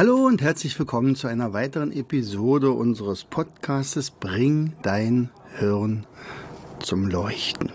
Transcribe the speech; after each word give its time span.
Hallo 0.00 0.24
und 0.24 0.40
herzlich 0.40 0.78
willkommen 0.78 1.14
zu 1.14 1.26
einer 1.26 1.52
weiteren 1.52 1.92
Episode 1.92 2.70
unseres 2.70 3.24
Podcastes 3.24 4.10
Bring 4.10 4.72
dein 4.80 5.28
Hirn 5.58 6.06
zum 6.78 7.06
Leuchten. 7.06 7.68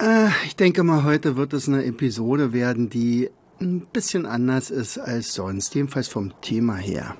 Äh, 0.00 0.28
ich 0.44 0.54
denke 0.54 0.84
mal, 0.84 1.02
heute 1.02 1.34
wird 1.34 1.52
es 1.54 1.66
eine 1.66 1.84
Episode 1.84 2.52
werden, 2.52 2.88
die 2.88 3.30
ein 3.60 3.80
bisschen 3.80 4.26
anders 4.26 4.70
ist 4.70 4.96
als 4.96 5.34
sonst, 5.34 5.74
jedenfalls 5.74 6.06
vom 6.06 6.40
Thema 6.40 6.76
her. 6.76 7.16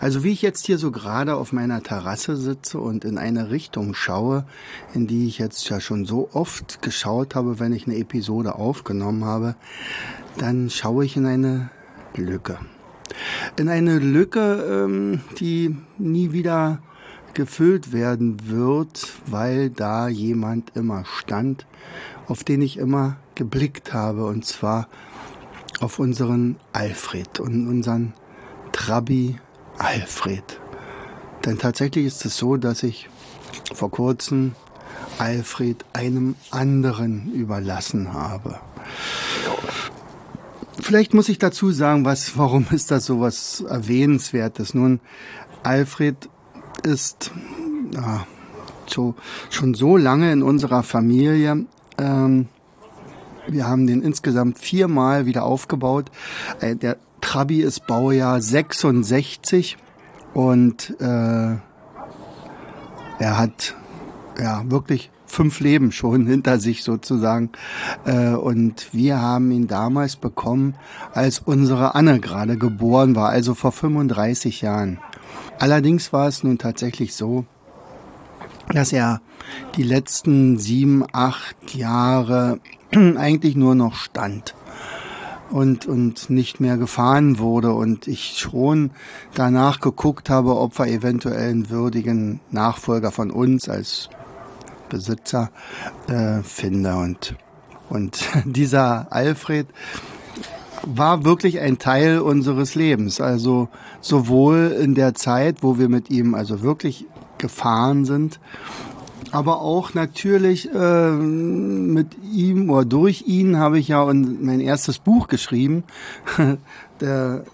Also 0.00 0.24
wie 0.24 0.32
ich 0.32 0.42
jetzt 0.42 0.66
hier 0.66 0.78
so 0.78 0.90
gerade 0.90 1.36
auf 1.36 1.52
meiner 1.52 1.84
Terrasse 1.84 2.36
sitze 2.36 2.80
und 2.80 3.04
in 3.04 3.16
eine 3.16 3.50
Richtung 3.50 3.94
schaue, 3.94 4.44
in 4.92 5.06
die 5.06 5.28
ich 5.28 5.38
jetzt 5.38 5.68
ja 5.68 5.80
schon 5.80 6.04
so 6.04 6.30
oft 6.32 6.82
geschaut 6.82 7.36
habe, 7.36 7.60
wenn 7.60 7.72
ich 7.72 7.86
eine 7.86 7.96
Episode 7.96 8.56
aufgenommen 8.56 9.24
habe, 9.24 9.54
dann 10.36 10.68
schaue 10.68 11.04
ich 11.04 11.16
in 11.16 11.26
eine 11.26 11.70
Lücke. 12.16 12.58
In 13.56 13.68
eine 13.68 13.98
Lücke, 13.98 14.84
ähm, 14.84 15.20
die 15.38 15.76
nie 15.98 16.32
wieder 16.32 16.80
gefüllt 17.34 17.92
werden 17.92 18.48
wird, 18.48 19.12
weil 19.26 19.70
da 19.70 20.08
jemand 20.08 20.74
immer 20.74 21.04
stand, 21.04 21.66
auf 22.26 22.44
den 22.44 22.62
ich 22.62 22.78
immer 22.78 23.16
geblickt 23.34 23.92
habe, 23.92 24.24
und 24.26 24.44
zwar 24.44 24.88
auf 25.80 25.98
unseren 25.98 26.56
Alfred 26.72 27.38
und 27.40 27.68
unseren 27.68 28.14
Trabi 28.72 29.38
Alfred. 29.78 30.60
Denn 31.44 31.58
tatsächlich 31.58 32.06
ist 32.06 32.24
es 32.24 32.36
so, 32.36 32.56
dass 32.56 32.82
ich 32.82 33.08
vor 33.74 33.90
kurzem 33.90 34.54
Alfred 35.18 35.84
einem 35.92 36.34
anderen 36.50 37.32
überlassen 37.32 38.12
habe. 38.12 38.58
Vielleicht 40.86 41.14
muss 41.14 41.28
ich 41.28 41.38
dazu 41.38 41.72
sagen, 41.72 42.04
was, 42.04 42.38
warum 42.38 42.64
ist 42.70 42.92
das 42.92 43.06
so 43.06 43.20
was 43.20 43.60
Erwähnenswertes? 43.68 44.72
Nun, 44.72 45.00
Alfred 45.64 46.28
ist 46.84 47.32
ja, 47.92 48.24
so, 48.86 49.16
schon 49.50 49.74
so 49.74 49.96
lange 49.96 50.30
in 50.30 50.44
unserer 50.44 50.84
Familie. 50.84 51.66
Ähm, 51.98 52.46
wir 53.48 53.66
haben 53.66 53.88
den 53.88 54.00
insgesamt 54.00 54.60
viermal 54.60 55.26
wieder 55.26 55.42
aufgebaut. 55.42 56.12
Äh, 56.60 56.76
der 56.76 56.98
Trabi 57.20 57.62
ist 57.62 57.88
Baujahr 57.88 58.40
66 58.40 59.78
und 60.34 60.94
äh, 61.00 61.56
er 63.18 63.38
hat 63.38 63.74
ja 64.38 64.62
wirklich 64.70 65.10
fünf 65.26 65.60
Leben 65.60 65.92
schon 65.92 66.26
hinter 66.26 66.58
sich 66.58 66.82
sozusagen. 66.82 67.50
Äh, 68.04 68.30
und 68.30 68.88
wir 68.92 69.20
haben 69.20 69.50
ihn 69.50 69.66
damals 69.66 70.16
bekommen, 70.16 70.74
als 71.12 71.40
unsere 71.40 71.94
Anne 71.94 72.20
gerade 72.20 72.56
geboren 72.56 73.14
war, 73.14 73.28
also 73.30 73.54
vor 73.54 73.72
35 73.72 74.62
Jahren. 74.62 74.98
Allerdings 75.58 76.12
war 76.12 76.28
es 76.28 76.42
nun 76.42 76.58
tatsächlich 76.58 77.14
so, 77.14 77.44
dass 78.72 78.92
er 78.92 79.20
die 79.76 79.82
letzten 79.82 80.58
sieben, 80.58 81.04
acht 81.12 81.74
Jahre 81.74 82.60
eigentlich 82.92 83.56
nur 83.56 83.74
noch 83.74 83.94
stand 83.94 84.54
und, 85.50 85.86
und 85.86 86.30
nicht 86.30 86.60
mehr 86.60 86.76
gefahren 86.76 87.38
wurde 87.38 87.72
und 87.72 88.08
ich 88.08 88.38
schon 88.38 88.90
danach 89.34 89.80
geguckt 89.80 90.30
habe, 90.30 90.56
ob 90.56 90.78
wir 90.78 90.86
eventuell 90.86 91.50
einen 91.50 91.70
würdigen 91.70 92.40
Nachfolger 92.50 93.12
von 93.12 93.30
uns 93.30 93.68
als 93.68 94.10
Besitzer 94.88 95.50
äh, 96.08 96.42
finde. 96.42 96.96
Und, 96.96 97.34
und 97.88 98.24
dieser 98.44 99.12
Alfred 99.12 99.66
war 100.84 101.24
wirklich 101.24 101.60
ein 101.60 101.78
Teil 101.78 102.20
unseres 102.20 102.74
Lebens. 102.74 103.20
Also 103.20 103.68
sowohl 104.00 104.76
in 104.80 104.94
der 104.94 105.14
Zeit, 105.14 105.62
wo 105.62 105.78
wir 105.78 105.88
mit 105.88 106.10
ihm 106.10 106.34
also 106.34 106.62
wirklich 106.62 107.06
gefahren 107.38 108.04
sind, 108.04 108.40
aber 109.32 109.60
auch 109.60 109.94
natürlich 109.94 110.72
äh, 110.72 111.10
mit 111.10 112.16
ihm 112.32 112.70
oder 112.70 112.84
durch 112.84 113.24
ihn 113.26 113.58
habe 113.58 113.78
ich 113.78 113.88
ja 113.88 114.04
mein 114.04 114.60
erstes 114.60 114.98
Buch 114.98 115.28
geschrieben. 115.28 115.84
der 117.00 117.44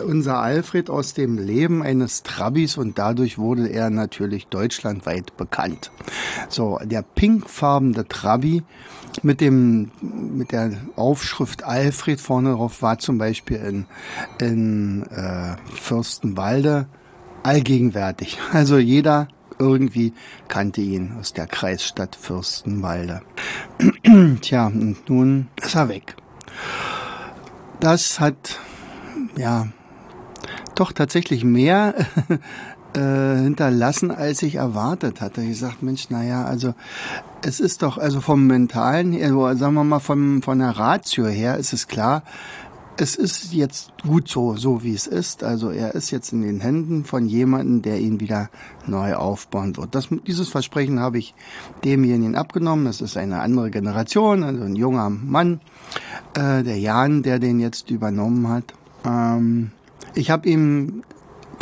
unser 0.00 0.38
Alfred 0.38 0.90
aus 0.90 1.14
dem 1.14 1.38
Leben 1.38 1.82
eines 1.82 2.22
Trabis 2.22 2.76
und 2.76 2.98
dadurch 2.98 3.38
wurde 3.38 3.68
er 3.68 3.90
natürlich 3.90 4.46
deutschlandweit 4.46 5.36
bekannt. 5.36 5.90
So, 6.48 6.78
der 6.82 7.02
pinkfarbene 7.02 8.06
Trabi 8.08 8.62
mit 9.22 9.40
dem, 9.40 9.90
mit 10.00 10.52
der 10.52 10.72
Aufschrift 10.96 11.64
Alfred 11.64 12.20
vorne 12.20 12.52
drauf 12.52 12.82
war 12.82 12.98
zum 12.98 13.18
Beispiel 13.18 13.56
in, 13.58 13.86
in 14.40 15.02
äh, 15.10 15.56
Fürstenwalde 15.74 16.86
allgegenwärtig. 17.42 18.38
Also 18.52 18.78
jeder 18.78 19.28
irgendwie 19.58 20.12
kannte 20.48 20.80
ihn 20.80 21.16
aus 21.18 21.32
der 21.32 21.46
Kreisstadt 21.46 22.16
Fürstenwalde. 22.16 23.22
Tja, 24.40 24.66
und 24.66 25.08
nun 25.08 25.48
ist 25.62 25.74
er 25.74 25.88
weg. 25.88 26.16
Das 27.80 28.20
hat 28.20 28.60
ja 29.36 29.68
doch 30.74 30.92
tatsächlich 30.92 31.44
mehr 31.44 31.94
äh, 32.94 33.42
hinterlassen, 33.42 34.10
als 34.10 34.42
ich 34.42 34.56
erwartet 34.56 35.20
hatte. 35.20 35.42
Ich 35.42 35.58
sagte, 35.58 35.84
Mensch, 35.84 36.10
naja, 36.10 36.44
also 36.44 36.74
es 37.42 37.60
ist 37.60 37.82
doch, 37.82 37.98
also 37.98 38.20
vom 38.20 38.46
Mentalen 38.46 39.14
also 39.22 39.54
sagen 39.54 39.74
wir 39.74 39.84
mal 39.84 40.00
vom, 40.00 40.42
von 40.42 40.58
der 40.58 40.70
Ratio 40.70 41.26
her, 41.26 41.56
ist 41.56 41.72
es 41.72 41.88
klar, 41.88 42.22
es 42.96 43.16
ist 43.16 43.52
jetzt 43.52 43.92
gut 44.02 44.28
so, 44.28 44.56
so 44.56 44.82
wie 44.82 44.94
es 44.94 45.06
ist. 45.06 45.44
Also 45.44 45.70
er 45.70 45.94
ist 45.94 46.10
jetzt 46.10 46.32
in 46.32 46.42
den 46.42 46.60
Händen 46.60 47.04
von 47.04 47.26
jemandem, 47.26 47.82
der 47.82 47.98
ihn 47.98 48.20
wieder 48.20 48.50
neu 48.86 49.14
aufbauen 49.14 49.76
wird. 49.76 49.94
Das, 49.94 50.08
dieses 50.26 50.48
Versprechen 50.48 51.00
habe 51.00 51.18
ich 51.18 51.34
demjenigen 51.84 52.36
abgenommen. 52.36 52.84
Das 52.84 53.00
ist 53.00 53.16
eine 53.16 53.40
andere 53.40 53.70
Generation, 53.70 54.42
also 54.42 54.62
ein 54.62 54.76
junger 54.76 55.10
Mann, 55.10 55.60
äh, 56.34 56.62
der 56.62 56.78
Jan, 56.78 57.22
der 57.22 57.38
den 57.38 57.60
jetzt 57.60 57.90
übernommen 57.90 58.48
hat. 58.48 58.74
Ähm, 59.04 59.72
ich 60.14 60.30
habe 60.30 60.48
ihm 60.48 61.02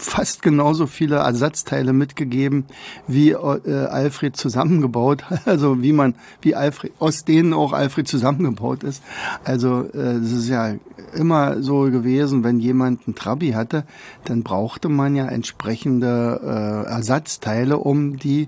fast 0.01 0.43
genauso 0.43 0.87
viele 0.87 1.17
Ersatzteile 1.17 1.93
mitgegeben, 1.93 2.65
wie 3.07 3.31
äh, 3.31 3.37
Alfred 3.37 4.37
zusammengebaut, 4.37 5.25
also 5.45 5.83
wie 5.83 5.93
man, 5.93 6.15
wie 6.41 6.55
Alfred, 6.55 6.93
aus 6.99 7.25
denen 7.25 7.53
auch 7.53 7.73
Alfred 7.73 8.09
zusammengebaut 8.09 8.83
ist. 8.83 9.03
Also 9.45 9.85
äh, 9.93 10.17
es 10.17 10.33
ist 10.33 10.49
ja 10.49 10.75
immer 11.15 11.63
so 11.63 11.83
gewesen, 11.83 12.45
wenn 12.45 12.61
jemand 12.61 13.07
einen 13.07 13.15
Trabi 13.15 13.51
hatte, 13.51 13.85
dann 14.25 14.43
brauchte 14.43 14.89
man 14.89 15.15
ja 15.15 15.27
entsprechende 15.27 16.41
äh, 16.87 16.91
Ersatzteile, 16.91 17.79
um 17.79 18.17
die 18.17 18.47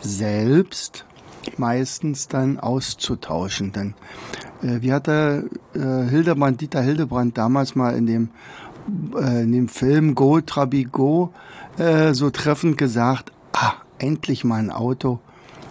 selbst 0.00 1.04
meistens 1.56 2.28
dann 2.28 2.58
auszutauschen. 2.60 3.72
Denn 3.72 3.94
äh, 4.62 4.82
wie 4.82 4.92
hatte 4.92 5.48
äh, 5.74 6.08
Hildebrand, 6.08 6.60
Dieter 6.60 6.82
Hildebrand 6.82 7.36
damals 7.38 7.74
mal 7.74 7.96
in 7.96 8.06
dem 8.06 8.28
äh, 9.16 9.42
in 9.42 9.52
dem 9.52 9.68
Film 9.68 10.14
Go 10.14 10.40
Trabi 10.40 10.84
Go 10.84 11.32
äh, 11.78 12.14
so 12.14 12.30
treffend 12.30 12.78
gesagt, 12.78 13.32
ah, 13.52 13.74
endlich 13.98 14.44
mal 14.44 14.56
ein 14.56 14.70
Auto, 14.70 15.20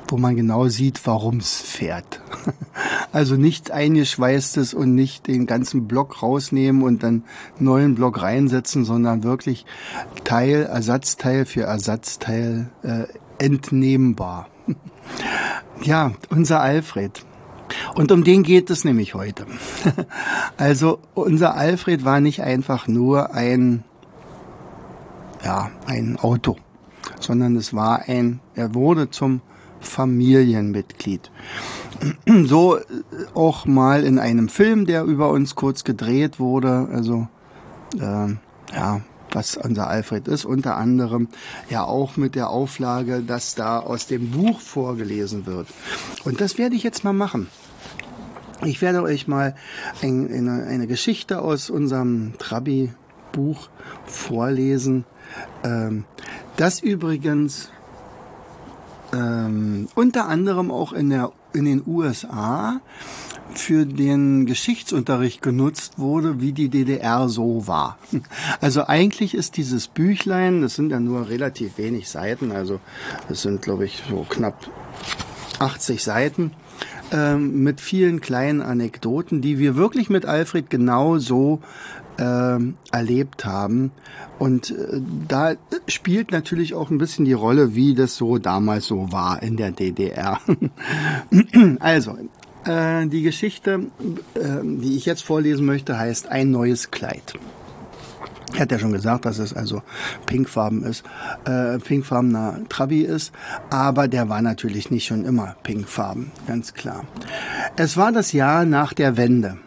wo 0.08 0.18
man 0.18 0.36
genau 0.36 0.68
sieht, 0.68 1.06
warum 1.06 1.38
es 1.38 1.62
fährt. 1.62 2.22
also 3.12 3.36
nicht 3.36 3.72
eingeschweißtes 3.72 4.74
und 4.74 4.96
nicht 4.96 5.28
den 5.28 5.46
ganzen 5.46 5.88
Block 5.88 6.22
rausnehmen 6.22 6.84
und 6.84 7.04
dann 7.04 7.24
neuen 7.60 7.96
Block 7.96 8.22
reinsetzen, 8.22 8.86
sondern 8.86 9.24
wirklich 9.24 9.66
Teil, 10.24 10.64
Ersatzteil 10.64 11.46
für 11.46 11.64
Ersatzteil 11.64 12.70
äh, 12.84 13.06
entnehmbar. 13.44 14.50
ja, 15.84 16.14
unser 16.30 16.62
Alfred. 16.62 17.26
Und 17.96 18.12
um 18.12 18.24
den 18.24 18.44
geht 18.44 18.70
es 18.70 18.84
nämlich 18.84 19.14
heute. 19.14 19.46
also 20.58 21.00
unser 21.14 21.56
Alfred 21.56 22.06
war 22.06 22.20
nicht 22.20 22.42
einfach 22.42 22.88
nur 22.88 23.34
ein, 23.34 23.84
ja, 25.44 25.72
ein 25.86 26.18
Auto, 26.18 26.58
sondern 27.20 27.56
es 27.56 27.74
war 27.74 28.04
ein, 28.08 28.40
er 28.56 28.74
wurde 28.74 29.10
zum 29.10 29.42
Familienmitglied. 29.80 31.32
so 32.46 32.78
äh, 32.78 32.84
auch 33.34 33.66
mal 33.66 34.04
in 34.04 34.20
einem 34.20 34.50
Film, 34.50 34.86
der 34.86 35.04
über 35.04 35.30
uns 35.30 35.56
kurz 35.56 35.84
gedreht 35.84 36.40
wurde. 36.40 36.88
Also 36.92 37.28
äh, 38.00 38.36
ja, 38.76 39.02
was 39.32 39.58
unser 39.58 39.88
Alfred 39.88 40.28
ist, 40.28 40.46
unter 40.46 40.78
anderem 40.78 41.28
ja 41.70 41.84
auch 41.84 42.18
mit 42.18 42.36
der 42.36 42.50
Auflage, 42.50 43.22
dass 43.22 43.56
da 43.56 43.80
aus 43.80 44.08
dem 44.08 44.32
Buch 44.32 44.60
vorgelesen 44.60 45.46
wird. 45.46 45.68
Und 46.24 46.42
das 46.42 46.58
werde 46.58 46.76
ich 46.76 46.84
jetzt 46.84 47.04
mal 47.04 47.14
machen. 47.14 47.48
Ich 48.64 48.82
werde 48.82 49.02
euch 49.02 49.28
mal 49.28 49.56
ein, 50.02 50.32
eine, 50.32 50.66
eine 50.66 50.88
Geschichte 50.88 51.42
aus 51.42 51.70
unserem 51.70 52.34
Trabi-Buch 52.38 53.70
vorlesen. 54.06 55.06
Ähm, 55.64 56.06
das 56.58 56.80
übrigens 56.80 57.72
ähm, 59.14 59.88
unter 59.96 60.28
anderem 60.28 60.72
auch 60.72 60.94
in, 60.94 61.10
der, 61.10 61.32
in 61.54 61.66
den 61.66 61.84
USA 61.86 62.82
für 63.54 63.86
den 63.86 64.46
Geschichtsunterricht 64.46 65.42
genutzt 65.42 66.00
wurde, 66.00 66.40
wie 66.40 66.54
die 66.54 66.70
DDR 66.70 67.30
so 67.30 67.68
war. 67.68 67.98
Also 68.62 68.86
eigentlich 68.86 69.34
ist 69.34 69.58
dieses 69.58 69.88
Büchlein, 69.88 70.62
das 70.62 70.76
sind 70.76 70.92
ja 70.92 71.00
nur 71.00 71.30
relativ 71.30 71.78
wenig 71.78 72.10
Seiten, 72.10 72.52
also 72.52 72.80
es 73.30 73.42
sind 73.42 73.62
glaube 73.62 73.86
ich 73.86 74.04
so 74.10 74.26
knapp 74.30 74.70
80 75.60 76.04
Seiten, 76.04 76.52
ähm, 77.12 77.64
mit 77.64 77.82
vielen 77.82 78.22
kleinen 78.22 78.62
Anekdoten, 78.62 79.42
die 79.42 79.60
wir 79.60 79.76
wirklich 79.76 80.10
mit 80.10 80.26
Alfred 80.26 80.70
genau 80.70 81.18
so 81.18 81.60
erlebt 82.18 83.46
haben. 83.46 83.92
Und 84.38 84.72
äh, 84.72 85.02
da 85.28 85.54
spielt 85.88 86.32
natürlich 86.32 86.74
auch 86.74 86.90
ein 86.90 86.98
bisschen 86.98 87.26
die 87.26 87.34
Rolle, 87.34 87.76
wie 87.76 87.96
das 87.96 88.16
so 88.16 88.38
damals 88.38 88.86
so 88.86 89.12
war 89.12 89.42
in 89.42 89.58
der 89.58 89.72
DDR. 89.72 90.40
also, 91.80 92.18
äh, 92.66 93.08
die 93.08 93.22
Geschichte, 93.22 93.88
äh, 94.36 94.64
die 94.64 94.98
ich 94.98 95.06
jetzt 95.06 95.24
vorlesen 95.24 95.66
möchte, 95.66 95.98
heißt 95.98 96.28
Ein 96.28 96.52
neues 96.52 96.92
Kleid. 96.92 97.34
Er 98.54 98.62
hat 98.62 98.72
ja 98.72 98.80
schon 98.80 98.92
gesagt, 98.92 99.26
dass 99.26 99.40
es 99.40 99.54
also 99.54 99.82
pinkfarben 100.26 100.84
ist, 100.84 101.04
äh, 101.46 101.80
pinkfarbener 101.80 102.60
Trabi 102.68 103.02
ist, 103.02 103.32
aber 103.70 104.08
der 104.08 104.28
war 104.28 104.42
natürlich 104.42 104.92
nicht 104.92 105.06
schon 105.06 105.24
immer 105.24 105.56
pinkfarben, 105.64 106.32
ganz 106.48 106.74
klar. 106.74 107.06
Es 107.78 107.96
war 107.96 108.12
das 108.12 108.34
Jahr 108.34 108.66
nach 108.66 108.94
der 108.94 109.16
Wende. 109.16 109.58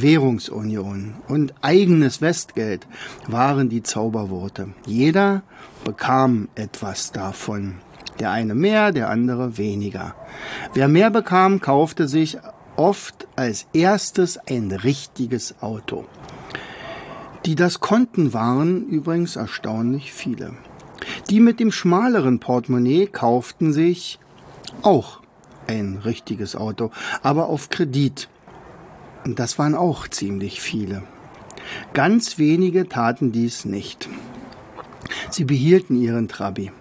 Währungsunion 0.00 1.14
und 1.28 1.54
eigenes 1.60 2.22
Westgeld 2.22 2.86
waren 3.26 3.68
die 3.68 3.82
Zauberworte. 3.82 4.68
Jeder 4.86 5.42
bekam 5.84 6.48
etwas 6.54 7.12
davon. 7.12 7.74
Der 8.20 8.30
eine 8.30 8.54
mehr, 8.54 8.92
der 8.92 9.10
andere 9.10 9.58
weniger. 9.58 10.14
Wer 10.74 10.88
mehr 10.88 11.10
bekam, 11.10 11.60
kaufte 11.60 12.08
sich 12.08 12.38
oft 12.76 13.26
als 13.36 13.66
erstes 13.72 14.38
ein 14.38 14.70
richtiges 14.70 15.56
Auto. 15.60 16.04
Die 17.44 17.54
das 17.56 17.80
konnten, 17.80 18.32
waren 18.32 18.86
übrigens 18.86 19.36
erstaunlich 19.36 20.12
viele. 20.12 20.54
Die 21.28 21.40
mit 21.40 21.58
dem 21.58 21.72
schmaleren 21.72 22.38
Portemonnaie 22.38 23.06
kauften 23.06 23.72
sich 23.72 24.20
auch 24.82 25.20
ein 25.66 26.00
richtiges 26.04 26.54
Auto, 26.56 26.90
aber 27.22 27.48
auf 27.48 27.68
Kredit. 27.68 28.28
Und 29.24 29.38
das 29.38 29.58
waren 29.58 29.74
auch 29.74 30.08
ziemlich 30.08 30.60
viele. 30.60 31.02
Ganz 31.92 32.38
wenige 32.38 32.88
taten 32.88 33.32
dies 33.32 33.64
nicht. 33.64 34.08
Sie 35.30 35.44
behielten 35.44 36.00
ihren 36.00 36.28
Trabi. 36.28 36.72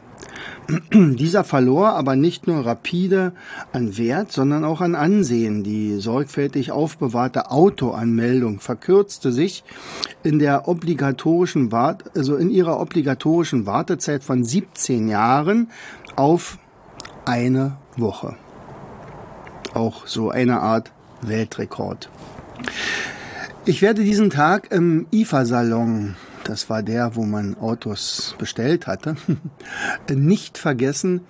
Dieser 0.94 1.44
verlor 1.44 1.90
aber 1.90 2.16
nicht 2.16 2.48
nur 2.48 2.66
rapide 2.66 3.34
an 3.74 3.98
Wert, 3.98 4.32
sondern 4.32 4.64
auch 4.64 4.82
an 4.82 4.96
Ansehen. 4.96 5.64
Die 5.64 5.98
sorgfältig 5.98 6.72
aufbewahrte 6.72 7.52
Autoanmeldung 7.52 8.60
verkürzte 8.60 9.32
sich 9.32 9.64
in 10.24 10.40
der 10.40 10.68
obligatorischen 10.68 11.72
Wart 11.72 12.16
also 12.16 12.36
in 12.36 12.50
ihrer 12.50 12.80
obligatorischen 12.80 13.66
Wartezeit 13.66 14.24
von 14.24 14.44
17 14.44 15.08
Jahren 15.08 15.70
auf 16.16 16.58
eine 17.26 17.78
Woche. 17.98 18.36
Auch 19.74 20.08
so 20.08 20.30
eine 20.30 20.62
Art 20.62 20.92
Weltrekord. 21.22 22.10
Ich 23.66 23.82
werde 23.82 24.04
diesen 24.04 24.30
Tag 24.30 24.72
im 24.72 25.08
IFA-Salon 25.12 26.16
das 26.44 26.70
war 26.70 26.84
der, 26.84 27.16
wo 27.16 27.24
man 27.24 27.58
Autos 27.58 28.36
bestellt 28.38 28.86
hatte, 28.88 29.16
nicht 30.10 30.58
vergessen, 30.58 31.22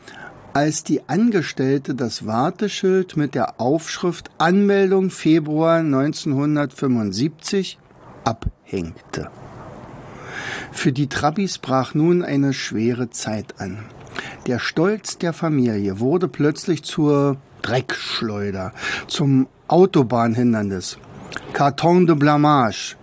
als 0.54 0.84
die 0.84 1.08
Angestellte 1.08 1.96
das 1.96 2.26
Warteschild 2.26 3.16
mit 3.18 3.36
der 3.36 3.62
Aufschrift 3.62 4.32
Anmeldung 4.38 5.10
Februar 5.10 5.78
1975 5.80 7.78
abhängte. 8.24 9.30
Für 10.72 10.92
die 10.92 11.08
Trabis 11.08 11.58
brach 11.58 11.94
nun 11.94 12.24
eine 12.24 12.54
schwere 12.54 13.10
Zeit 13.10 13.60
an. 13.60 13.86
Der 14.48 14.60
Stolz 14.60 15.18
der 15.18 15.34
Familie 15.34 16.00
wurde 16.00 16.28
plötzlich 16.28 16.84
zur 16.84 17.38
Dreckschleuder, 17.62 18.74
zum 19.08 19.48
Autobahnhindernis, 19.68 20.98
Karton 21.54 22.08
de 22.08 22.16
Blamage, 22.16 22.96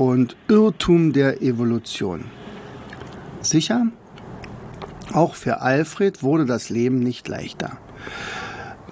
und 0.00 0.34
Irrtum 0.48 1.12
der 1.12 1.42
Evolution. 1.42 2.24
Sicher, 3.42 3.86
auch 5.12 5.34
für 5.34 5.60
Alfred 5.60 6.22
wurde 6.22 6.46
das 6.46 6.70
Leben 6.70 7.00
nicht 7.00 7.28
leichter. 7.28 7.78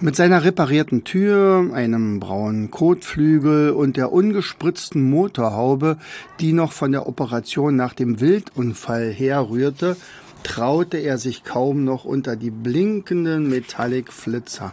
Mit 0.01 0.15
seiner 0.15 0.45
reparierten 0.45 1.05
Tür, 1.05 1.71
einem 1.73 2.21
braunen 2.21 2.71
Kotflügel 2.71 3.71
und 3.71 3.97
der 3.97 4.13
ungespritzten 4.13 5.03
Motorhaube, 5.03 5.97
die 6.41 6.53
noch 6.53 6.73
von 6.73 6.93
der 6.93 7.09
Operation 7.09 7.75
nach 7.75 7.95
dem 7.95 8.21
Wildunfall 8.21 9.11
herrührte, 9.11 9.97
traute 10.49 10.97
er 10.97 11.19
sich 11.19 11.45
kaum 11.45 11.85
noch 11.85 12.05
unter 12.05 12.35
die 12.35 12.51
blinkenden 12.51 13.49
Metallic-Flitzer 13.49 14.73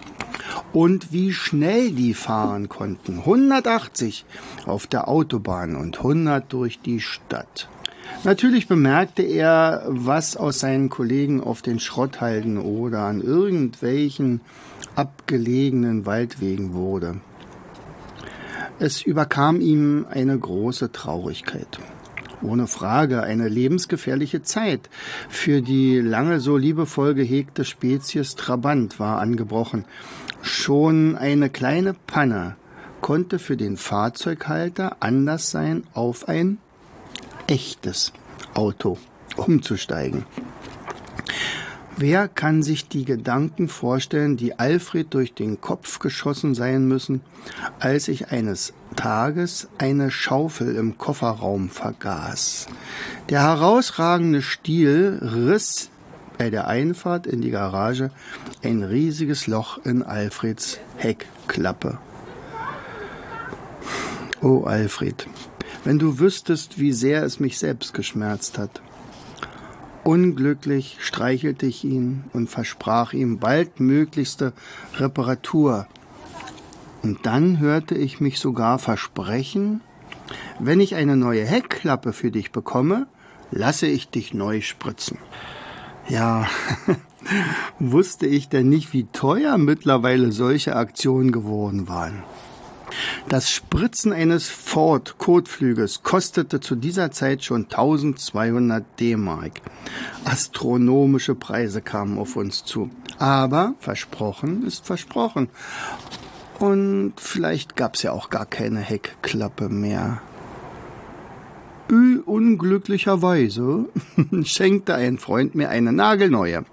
und 0.74 1.12
wie 1.12 1.33
schnell 1.33 1.92
die 1.92 2.13
fahren 2.13 2.69
konnten. 2.69 3.19
180 3.19 4.25
auf 4.66 4.88
der 4.88 5.07
Autobahn 5.07 5.75
und 5.75 5.98
100 5.98 6.51
durch 6.51 6.80
die 6.80 7.01
Stadt. 7.01 7.68
Natürlich 8.24 8.68
bemerkte 8.68 9.22
er, 9.22 9.83
was 9.88 10.38
aus 10.38 10.60
seinen 10.60 10.89
Kollegen 10.89 11.44
auf 11.44 11.62
den 11.62 11.80
Schrotthalden 11.80 12.57
oder 12.57 13.01
an 13.01 13.21
irgendwelchen 13.21 14.42
abgelegenen 14.95 16.06
Waldwegen 16.06 16.74
wurde. 16.74 17.18
Es 18.80 19.01
überkam 19.01 19.61
ihm 19.61 20.06
eine 20.09 20.38
große 20.38 20.92
Traurigkeit. 20.92 21.80
Ohne 22.42 22.68
Frage 22.68 23.23
eine 23.23 23.47
lebensgefährliche 23.47 24.44
Zeit. 24.44 24.89
Für 25.30 25.61
die 25.61 25.99
lange 25.99 26.39
so 26.39 26.57
liebevoll 26.57 27.13
gehegte 27.13 27.65
Spezies 27.65 28.35
Trabant 28.35 28.99
war 28.99 29.19
angebrochen. 29.19 29.85
Schon 30.42 31.15
eine 31.15 31.49
kleine 31.49 31.94
Panne 31.94 32.56
konnte 33.01 33.39
für 33.39 33.57
den 33.57 33.77
Fahrzeughalter 33.77 34.97
anders 34.99 35.51
sein, 35.51 35.83
auf 35.94 36.27
ein 36.27 36.57
echtes 37.47 38.13
Auto 38.54 38.97
umzusteigen. 39.35 40.25
Wer 41.97 42.28
kann 42.28 42.61
sich 42.61 42.90
die 42.90 43.06
Gedanken 43.06 43.69
vorstellen, 43.69 44.35
die 44.35 44.59
Alfred 44.59 45.14
durch 45.14 45.33
den 45.33 45.61
Kopf 45.61 45.99
geschossen 45.99 46.54
sein 46.54 46.90
müssen, 46.90 47.21
als 47.80 48.09
ich 48.09 48.31
eines 48.31 48.73
Tages 48.97 49.69
eine 49.78 50.11
Schaufel 50.11 50.75
im 50.75 50.97
Kofferraum 50.97 51.69
vergaß? 51.69 52.68
Der 53.30 53.44
herausragende 53.44 54.42
Stiel 54.42 55.19
riss 55.21 55.90
bei 56.37 56.49
der 56.49 56.68
Einfahrt 56.68 57.28
in 57.28 57.40
die 57.40 57.52
Garage 57.52 58.11
ein 58.61 58.83
riesiges 58.83 59.47
Loch 59.47 59.78
in 59.85 60.04
Alfreds 60.04 60.80
Heckklappe. 60.97 61.97
Oh 64.42 64.64
Alfred, 64.66 65.28
wenn 65.85 65.97
du 65.97 66.19
wüsstest, 66.19 66.78
wie 66.78 66.92
sehr 66.92 67.23
es 67.23 67.40
mich 67.40 67.57
selbst 67.57 67.94
geschmerzt 67.94 68.57
hat. 68.57 68.81
Unglücklich 70.06 70.97
streichelte 71.00 71.66
ich 71.66 71.83
ihn 71.83 72.26
und 72.31 72.47
versprach 72.47 73.14
ihm 73.14 73.40
baldmöglichste 73.40 74.54
Reparatur. 74.97 75.88
Und 77.02 77.26
dann 77.26 77.57
hörte 77.57 77.95
ich 77.95 78.19
mich 78.19 78.40
sogar 78.40 78.78
versprechen, 78.78 79.81
wenn 80.59 80.80
ich 80.80 80.94
eine 80.94 81.18
neue 81.18 81.44
Heckklappe 81.44 82.14
für 82.14 82.30
dich 82.30 82.52
bekomme, 82.52 83.07
lasse 83.50 83.88
ich 83.88 84.07
dich 84.09 84.31
neu 84.31 84.62
spritzen. 84.62 85.18
Ja, 86.07 86.45
wusste 87.80 88.28
ich 88.28 88.47
denn 88.47 88.69
nicht, 88.69 88.94
wie 88.94 89.06
teuer 89.06 89.57
mittlerweile 89.57 90.31
solche 90.31 90.76
Aktionen 90.76 91.31
geworden 91.31 91.88
waren. 91.88 92.21
Das 93.27 93.49
Spritzen 93.49 94.13
eines 94.13 94.49
Ford 94.49 95.17
Kotflügels 95.17 96.03
kostete 96.03 96.59
zu 96.59 96.75
dieser 96.75 97.09
Zeit 97.09 97.44
schon 97.44 97.63
1200 97.63 98.83
D-Mark. 98.99 99.61
Astronomische 100.25 101.33
Preise 101.33 101.81
kamen 101.81 102.19
auf 102.19 102.35
uns 102.35 102.63
zu. 102.63 102.91
Aber 103.17 103.73
versprochen 103.79 104.65
ist 104.67 104.85
versprochen. 104.85 105.49
Und 106.59 107.13
vielleicht 107.17 107.75
gab's 107.75 108.03
ja 108.03 108.11
auch 108.11 108.29
gar 108.29 108.45
keine 108.45 108.79
Heckklappe 108.79 109.69
mehr. 109.69 110.21
Ü, 111.89 112.19
unglücklicherweise 112.25 113.85
schenkte 114.44 114.95
ein 114.95 115.19
Freund 115.19 115.54
mir 115.54 115.69
eine 115.69 115.92
nagelneue. 115.92 116.65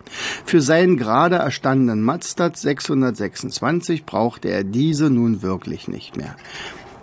Für 0.47 0.63
seinen 0.63 0.97
gerade 0.97 1.37
erstandenen 1.37 2.03
Mazda 2.03 2.51
626 2.55 4.07
brauchte 4.07 4.49
er 4.49 4.65
diese 4.65 5.11
nun 5.11 5.43
wirklich 5.43 5.87
nicht 5.87 6.17
mehr. 6.17 6.35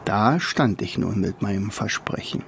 Da 0.06 0.40
stand 0.40 0.82
ich 0.82 0.98
nun 0.98 1.20
mit 1.20 1.44
meinem 1.44 1.70
Versprechen. 1.70 2.42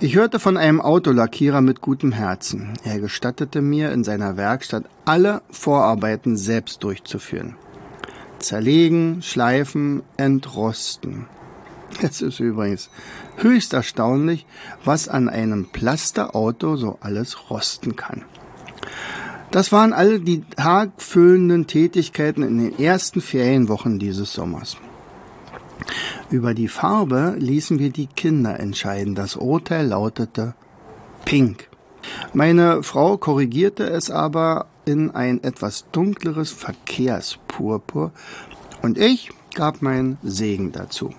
Ich 0.00 0.16
hörte 0.16 0.38
von 0.38 0.58
einem 0.58 0.82
Autolackierer 0.82 1.62
mit 1.62 1.80
gutem 1.80 2.12
Herzen. 2.12 2.74
Er 2.84 3.00
gestattete 3.00 3.62
mir, 3.62 3.92
in 3.92 4.04
seiner 4.04 4.36
Werkstatt 4.36 4.84
alle 5.06 5.40
Vorarbeiten 5.50 6.36
selbst 6.36 6.84
durchzuführen. 6.84 7.56
Zerlegen, 8.38 9.22
schleifen, 9.22 10.02
entrosten. 10.18 11.24
Es 12.02 12.20
ist 12.20 12.40
übrigens 12.40 12.90
höchst 13.36 13.72
erstaunlich, 13.72 14.46
was 14.84 15.08
an 15.08 15.28
einem 15.28 15.66
Plasterauto 15.66 16.76
so 16.76 16.98
alles 17.00 17.50
rosten 17.50 17.96
kann. 17.96 18.24
Das 19.50 19.72
waren 19.72 19.92
alle 19.92 20.20
die 20.20 20.42
tagfüllenden 20.42 21.66
Tätigkeiten 21.66 22.42
in 22.42 22.58
den 22.58 22.78
ersten 22.78 23.20
Ferienwochen 23.20 23.98
dieses 23.98 24.32
Sommers. 24.32 24.76
Über 26.30 26.54
die 26.54 26.68
Farbe 26.68 27.36
ließen 27.38 27.78
wir 27.78 27.90
die 27.90 28.08
Kinder 28.08 28.58
entscheiden. 28.58 29.14
Das 29.14 29.36
Urteil 29.36 29.86
lautete 29.86 30.54
Pink. 31.24 31.68
Meine 32.32 32.82
Frau 32.82 33.16
korrigierte 33.16 33.84
es 33.84 34.10
aber 34.10 34.66
in 34.84 35.12
ein 35.12 35.42
etwas 35.42 35.86
dunkleres 35.92 36.50
Verkehrspurpur 36.50 38.12
und 38.82 38.98
ich 38.98 39.30
gab 39.54 39.82
meinen 39.82 40.18
Segen 40.22 40.72
dazu. 40.72 41.14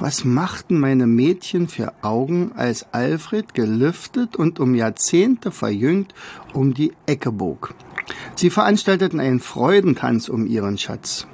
Was 0.00 0.24
machten 0.24 0.80
meine 0.80 1.06
Mädchen 1.06 1.68
für 1.68 1.92
Augen, 2.02 2.52
als 2.56 2.86
Alfred 2.92 3.54
gelüftet 3.54 4.34
und 4.34 4.58
um 4.58 4.74
Jahrzehnte 4.74 5.52
verjüngt 5.52 6.14
um 6.52 6.74
die 6.74 6.92
Ecke 7.06 7.30
bog? 7.30 7.74
Sie 8.34 8.50
veranstalteten 8.50 9.20
einen 9.20 9.40
Freudentanz 9.40 10.28
um 10.28 10.46
ihren 10.46 10.78
Schatz. 10.78 11.26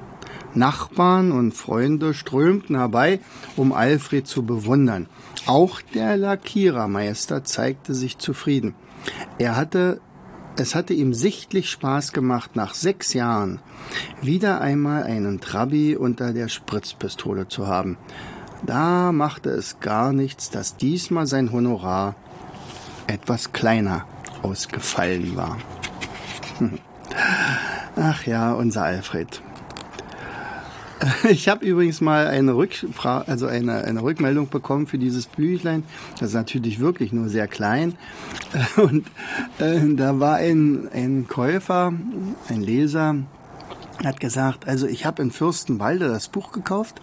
Nachbarn 0.54 1.32
und 1.32 1.52
Freunde 1.52 2.12
strömten 2.12 2.76
herbei, 2.76 3.20
um 3.56 3.72
Alfred 3.72 4.26
zu 4.26 4.44
bewundern. 4.44 5.08
Auch 5.46 5.80
der 5.94 6.16
Lackierermeister 6.16 7.44
zeigte 7.44 7.94
sich 7.94 8.18
zufrieden. 8.18 8.74
Er 9.38 9.56
hatte 9.56 10.00
es 10.56 10.74
hatte 10.74 10.92
ihm 10.92 11.14
sichtlich 11.14 11.70
Spaß 11.70 12.12
gemacht, 12.12 12.54
nach 12.54 12.74
sechs 12.74 13.14
Jahren 13.14 13.60
wieder 14.20 14.60
einmal 14.60 15.04
einen 15.04 15.40
Trabi 15.40 15.96
unter 15.96 16.34
der 16.34 16.48
Spritzpistole 16.48 17.48
zu 17.48 17.66
haben. 17.66 17.96
Da 18.66 19.12
machte 19.12 19.50
es 19.50 19.80
gar 19.80 20.12
nichts, 20.12 20.50
dass 20.50 20.76
diesmal 20.76 21.26
sein 21.26 21.52
Honorar 21.52 22.14
etwas 23.06 23.52
kleiner 23.52 24.04
ausgefallen 24.42 25.36
war. 25.36 25.58
Ach 27.96 28.24
ja, 28.26 28.52
unser 28.52 28.84
Alfred. 28.84 29.42
Ich 31.30 31.48
habe 31.48 31.64
übrigens 31.64 32.02
mal 32.02 32.26
eine 32.26 32.54
Rückfrage, 32.54 33.26
also 33.26 33.46
eine, 33.46 33.84
eine 33.84 34.02
Rückmeldung 34.02 34.50
bekommen 34.50 34.86
für 34.86 34.98
dieses 34.98 35.26
Büchlein. 35.26 35.82
Das 36.18 36.30
ist 36.30 36.34
natürlich 36.34 36.78
wirklich 36.78 37.12
nur 37.12 37.28
sehr 37.30 37.48
klein. 37.48 37.94
Und 38.76 39.06
äh, 39.58 39.80
da 39.94 40.20
war 40.20 40.36
ein, 40.36 40.88
ein 40.92 41.26
Käufer, 41.26 41.94
ein 42.48 42.60
Leser, 42.60 43.16
hat 44.04 44.20
gesagt, 44.20 44.66
also 44.66 44.86
ich 44.86 45.04
habe 45.04 45.22
in 45.22 45.30
Fürstenwalde 45.30 46.08
das 46.08 46.28
Buch 46.28 46.52
gekauft 46.52 47.00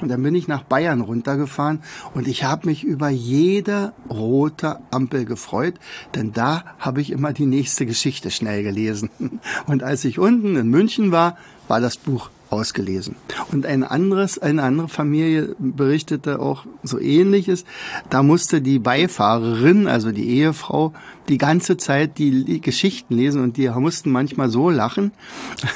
und 0.00 0.08
dann 0.08 0.22
bin 0.22 0.34
ich 0.34 0.48
nach 0.48 0.62
Bayern 0.62 1.00
runtergefahren 1.00 1.80
und 2.14 2.26
ich 2.26 2.44
habe 2.44 2.66
mich 2.66 2.84
über 2.84 3.08
jede 3.08 3.92
rote 4.10 4.78
Ampel 4.90 5.24
gefreut, 5.24 5.74
denn 6.14 6.32
da 6.32 6.64
habe 6.78 7.00
ich 7.00 7.10
immer 7.10 7.32
die 7.32 7.46
nächste 7.46 7.86
Geschichte 7.86 8.30
schnell 8.30 8.62
gelesen. 8.62 9.10
Und 9.66 9.82
als 9.82 10.04
ich 10.04 10.18
unten 10.18 10.56
in 10.56 10.68
München 10.68 11.12
war, 11.12 11.36
war 11.68 11.80
das 11.80 11.96
Buch 11.96 12.30
ausgelesen. 12.50 13.16
Und 13.52 13.66
ein 13.66 13.84
anderes, 13.84 14.38
eine 14.38 14.62
andere 14.62 14.88
Familie 14.88 15.54
berichtete 15.58 16.40
auch 16.40 16.64
so 16.82 16.98
ähnliches. 16.98 17.64
Da 18.10 18.22
musste 18.22 18.60
die 18.60 18.78
Beifahrerin, 18.78 19.86
also 19.86 20.12
die 20.12 20.28
Ehefrau, 20.28 20.92
die 21.28 21.38
ganze 21.38 21.76
Zeit 21.76 22.18
die 22.18 22.60
Geschichten 22.60 23.14
lesen 23.14 23.42
und 23.42 23.56
die 23.56 23.68
mussten 23.68 24.10
manchmal 24.10 24.48
so 24.48 24.70
lachen, 24.70 25.12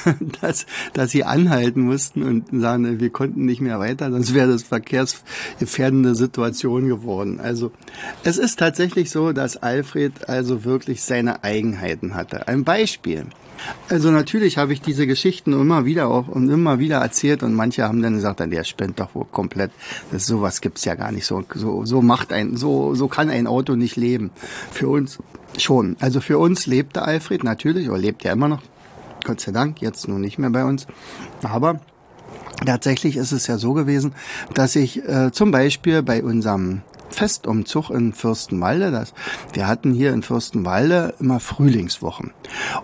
dass, 0.41 0.65
dass 0.93 1.11
sie 1.11 1.23
anhalten 1.23 1.81
mussten 1.81 2.23
und 2.23 2.45
sagen, 2.59 2.99
wir 2.99 3.09
konnten 3.11 3.45
nicht 3.45 3.61
mehr 3.61 3.79
weiter, 3.79 4.11
sonst 4.11 4.33
wäre 4.33 4.51
das 4.51 4.63
verkehrsgefährdende 4.63 6.15
Situation 6.15 6.87
geworden. 6.87 7.39
Also 7.39 7.71
es 8.23 8.37
ist 8.37 8.59
tatsächlich 8.59 9.11
so, 9.11 9.31
dass 9.31 9.57
Alfred 9.57 10.27
also 10.27 10.63
wirklich 10.63 11.03
seine 11.03 11.43
Eigenheiten 11.43 12.15
hatte. 12.15 12.47
Ein 12.47 12.63
Beispiel. 12.63 13.27
Also 13.89 14.11
natürlich 14.11 14.57
habe 14.57 14.73
ich 14.73 14.81
diese 14.81 15.07
Geschichten 15.07 15.53
immer 15.53 15.85
wieder 15.85 16.07
auch 16.07 16.27
und 16.27 16.49
immer 16.49 16.79
wieder 16.79 16.97
erzählt 16.97 17.43
und 17.43 17.53
manche 17.53 17.83
haben 17.83 18.01
dann 18.01 18.15
gesagt, 18.15 18.39
der 18.39 18.63
spinnt 18.63 18.99
doch 18.99 19.15
wohl 19.15 19.25
komplett. 19.25 19.71
Das 20.11 20.25
sowas 20.25 20.61
gibt's 20.61 20.85
ja 20.85 20.95
gar 20.95 21.11
nicht 21.11 21.25
so. 21.25 21.43
So 21.53 21.85
so 21.85 22.01
macht 22.01 22.33
ein 22.33 22.57
so 22.57 22.95
so 22.95 23.07
kann 23.07 23.29
ein 23.29 23.47
Auto 23.47 23.75
nicht 23.75 23.95
leben. 23.95 24.31
Für 24.71 24.89
uns 24.89 25.19
schon. 25.57 25.95
Also 25.99 26.21
für 26.21 26.37
uns 26.37 26.65
lebte 26.65 27.03
Alfred 27.03 27.43
natürlich 27.43 27.89
oder 27.89 27.99
lebt 27.99 28.23
ja 28.23 28.31
immer 28.31 28.47
noch. 28.47 28.61
Gott 29.25 29.39
sei 29.39 29.51
Dank 29.51 29.81
jetzt 29.81 30.07
nur 30.07 30.19
nicht 30.19 30.37
mehr 30.37 30.49
bei 30.49 30.65
uns. 30.65 30.87
Aber 31.43 31.79
Tatsächlich 32.65 33.17
ist 33.17 33.31
es 33.31 33.47
ja 33.47 33.57
so 33.57 33.73
gewesen, 33.73 34.13
dass 34.53 34.75
ich 34.75 35.03
äh, 35.07 35.31
zum 35.31 35.51
Beispiel 35.51 36.01
bei 36.01 36.23
unserem 36.23 36.81
Festumzug 37.13 37.89
in 37.89 38.13
Fürstenwalde. 38.13 38.91
Das, 38.91 39.13
wir 39.53 39.67
hatten 39.67 39.93
hier 39.93 40.13
in 40.13 40.23
Fürstenwalde 40.23 41.13
immer 41.19 41.39
Frühlingswochen. 41.39 42.31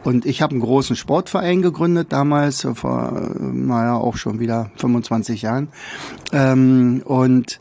Und 0.04 0.26
ich 0.26 0.42
habe 0.42 0.52
einen 0.52 0.62
großen 0.62 0.96
Sportverein 0.96 1.62
gegründet 1.62 2.12
damals, 2.12 2.68
vor, 2.76 3.32
naja, 3.40 3.96
auch 3.96 4.18
schon 4.18 4.40
wieder 4.40 4.72
25 4.78 5.42
Jahren. 5.42 5.70
Ähm, 6.32 7.02
und 7.06 7.60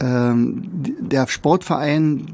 ähm, 0.00 0.62
der 0.98 1.26
Sportverein 1.26 2.26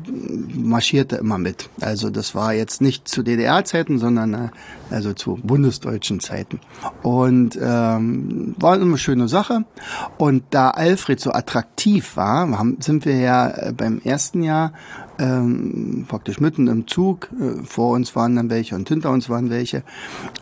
marschierte 0.55 1.17
immer 1.17 1.39
mit. 1.39 1.69
Also 1.81 2.11
das 2.11 2.35
war 2.35 2.55
jetzt 2.55 2.81
nicht 2.81 3.09
zu 3.09 3.23
DDR-Zeiten, 3.23 3.99
sondern 3.99 4.35
äh, 4.35 4.49
also 4.91 5.13
zu 5.13 5.39
bundesdeutschen 5.43 6.21
Zeiten. 6.21 6.61
Und 7.03 7.59
ähm, 7.61 8.55
war 8.59 8.75
eine 8.75 8.99
schöne 8.99 9.29
Sache. 9.29 9.65
Und 10.17 10.45
da 10.51 10.71
Alfred 10.71 11.19
so 11.19 11.33
attraktiv 11.33 12.17
war, 12.17 12.49
haben, 12.57 12.79
sind 12.81 13.05
wir 13.05 13.17
ja 13.19 13.49
äh, 13.49 13.73
beim 13.73 14.01
ersten 14.05 14.43
Jahr 14.43 14.73
ähm, 15.19 16.05
praktisch 16.09 16.41
mitten 16.41 16.67
im 16.69 16.87
Zug, 16.87 17.29
äh, 17.41 17.63
vor 17.65 17.93
uns 17.93 18.15
waren 18.17 18.37
dann 18.37 18.51
welche 18.51 18.75
und 18.75 18.89
hinter 18.89 19.11
uns 19.11 19.29
waren 19.29 19.51
welche, 19.51 19.83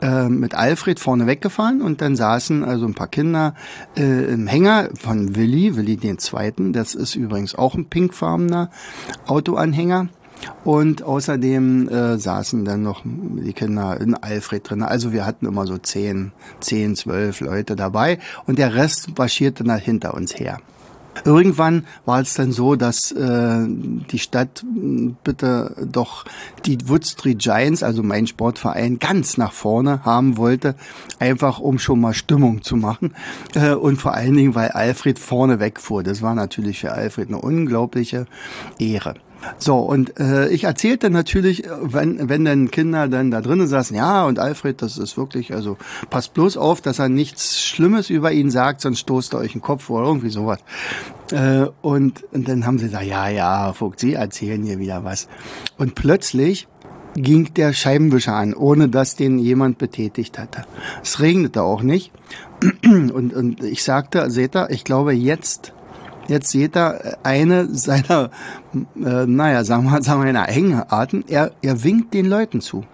äh, 0.00 0.28
mit 0.28 0.54
Alfred 0.54 1.00
vorne 1.00 1.26
weggefahren 1.26 1.82
und 1.82 2.00
dann 2.00 2.16
saßen 2.16 2.64
also 2.64 2.86
ein 2.86 2.94
paar 2.94 3.08
Kinder 3.08 3.54
äh, 3.96 4.32
im 4.32 4.46
Hänger 4.46 4.90
von 4.98 5.36
Willi, 5.36 5.76
Willi 5.76 5.96
den 5.96 6.18
Zweiten, 6.18 6.72
das 6.72 6.94
ist 6.94 7.14
übrigens 7.14 7.54
auch 7.54 7.74
ein 7.74 7.86
pinkfarbener 7.86 8.70
Autoanhänger. 9.26 10.08
Und 10.64 11.02
außerdem 11.02 11.88
äh, 11.88 12.18
saßen 12.18 12.64
dann 12.64 12.82
noch 12.82 13.02
die 13.04 13.52
Kinder 13.52 13.98
in 14.00 14.14
Alfred 14.14 14.68
drin. 14.68 14.82
Also 14.82 15.12
wir 15.12 15.24
hatten 15.24 15.46
immer 15.46 15.66
so 15.66 15.78
zehn, 15.78 16.32
zehn, 16.60 16.96
zwölf 16.96 17.40
Leute 17.40 17.76
dabei 17.76 18.18
und 18.46 18.58
der 18.58 18.74
Rest 18.74 19.16
marschierte 19.16 19.64
dann 19.64 19.78
hinter 19.78 20.12
uns 20.12 20.38
her. 20.38 20.58
Irgendwann 21.24 21.86
war 22.04 22.20
es 22.20 22.34
dann 22.34 22.52
so, 22.52 22.76
dass 22.76 23.12
äh, 23.12 23.66
die 23.66 24.18
Stadt 24.18 24.64
bitte 25.22 25.74
doch 25.90 26.24
die 26.66 26.78
Wood 26.88 27.06
Street 27.06 27.38
Giants, 27.38 27.82
also 27.82 28.02
mein 28.02 28.26
Sportverein, 28.26 28.98
ganz 28.98 29.36
nach 29.36 29.52
vorne 29.52 30.04
haben 30.04 30.36
wollte, 30.36 30.74
einfach 31.18 31.60
um 31.60 31.78
schon 31.78 32.00
mal 32.00 32.14
Stimmung 32.14 32.62
zu 32.62 32.76
machen 32.76 33.14
äh, 33.54 33.74
und 33.74 33.96
vor 33.96 34.14
allen 34.14 34.34
Dingen, 34.34 34.54
weil 34.54 34.70
Alfred 34.70 35.18
vorne 35.18 35.60
wegfuhr. 35.60 36.02
Das 36.02 36.22
war 36.22 36.34
natürlich 36.34 36.80
für 36.80 36.92
Alfred 36.92 37.28
eine 37.28 37.38
unglaubliche 37.38 38.26
Ehre. 38.78 39.14
So, 39.58 39.78
und 39.78 40.18
äh, 40.18 40.48
ich 40.48 40.64
erzählte 40.64 41.10
natürlich, 41.10 41.64
wenn, 41.80 42.28
wenn 42.28 42.44
dann 42.44 42.70
Kinder 42.70 43.08
dann 43.08 43.30
da 43.30 43.40
drinnen 43.40 43.66
saßen, 43.66 43.96
ja, 43.96 44.24
und 44.24 44.38
Alfred, 44.38 44.82
das 44.82 44.98
ist 44.98 45.16
wirklich, 45.16 45.52
also 45.54 45.76
passt 46.10 46.34
bloß 46.34 46.56
auf, 46.56 46.80
dass 46.80 46.98
er 46.98 47.08
nichts 47.08 47.60
Schlimmes 47.60 48.10
über 48.10 48.32
ihn 48.32 48.50
sagt, 48.50 48.80
sonst 48.80 49.00
stoßt 49.00 49.34
er 49.34 49.40
euch 49.40 49.52
den 49.52 49.60
Kopf 49.60 49.90
oder 49.90 50.06
irgendwie 50.06 50.30
sowas. 50.30 50.58
Äh, 51.30 51.66
und, 51.82 52.24
und 52.32 52.48
dann 52.48 52.66
haben 52.66 52.78
sie 52.78 52.86
gesagt, 52.86 53.06
ja, 53.06 53.28
ja, 53.28 53.72
Vogt, 53.72 54.00
Sie 54.00 54.14
erzählen 54.14 54.62
hier 54.62 54.78
wieder 54.78 55.04
was. 55.04 55.28
Und 55.78 55.94
plötzlich 55.94 56.68
ging 57.16 57.54
der 57.54 57.72
Scheibenwischer 57.72 58.34
an, 58.34 58.54
ohne 58.54 58.88
dass 58.88 59.16
den 59.16 59.38
jemand 59.38 59.78
betätigt 59.78 60.38
hatte. 60.38 60.64
Es 61.02 61.20
regnete 61.20 61.62
auch 61.62 61.82
nicht. 61.82 62.12
Und, 62.84 63.34
und 63.34 63.62
ich 63.62 63.82
sagte, 63.82 64.30
seht 64.30 64.56
ihr, 64.56 64.70
ich 64.70 64.84
glaube, 64.84 65.12
jetzt 65.12 65.74
Jetzt 66.28 66.50
seht 66.50 66.76
ihr 66.76 67.18
eine 67.22 67.74
seiner, 67.74 68.30
äh, 68.96 69.26
naja, 69.26 69.64
sagen 69.64 69.84
wir, 69.84 70.02
sagen 70.02 70.22
wir, 70.22 70.28
einer 70.28 70.48
Eigenarten. 70.48 71.24
Er, 71.28 71.52
er 71.62 71.84
winkt 71.84 72.14
den 72.14 72.26
Leuten 72.26 72.60
zu. 72.60 72.84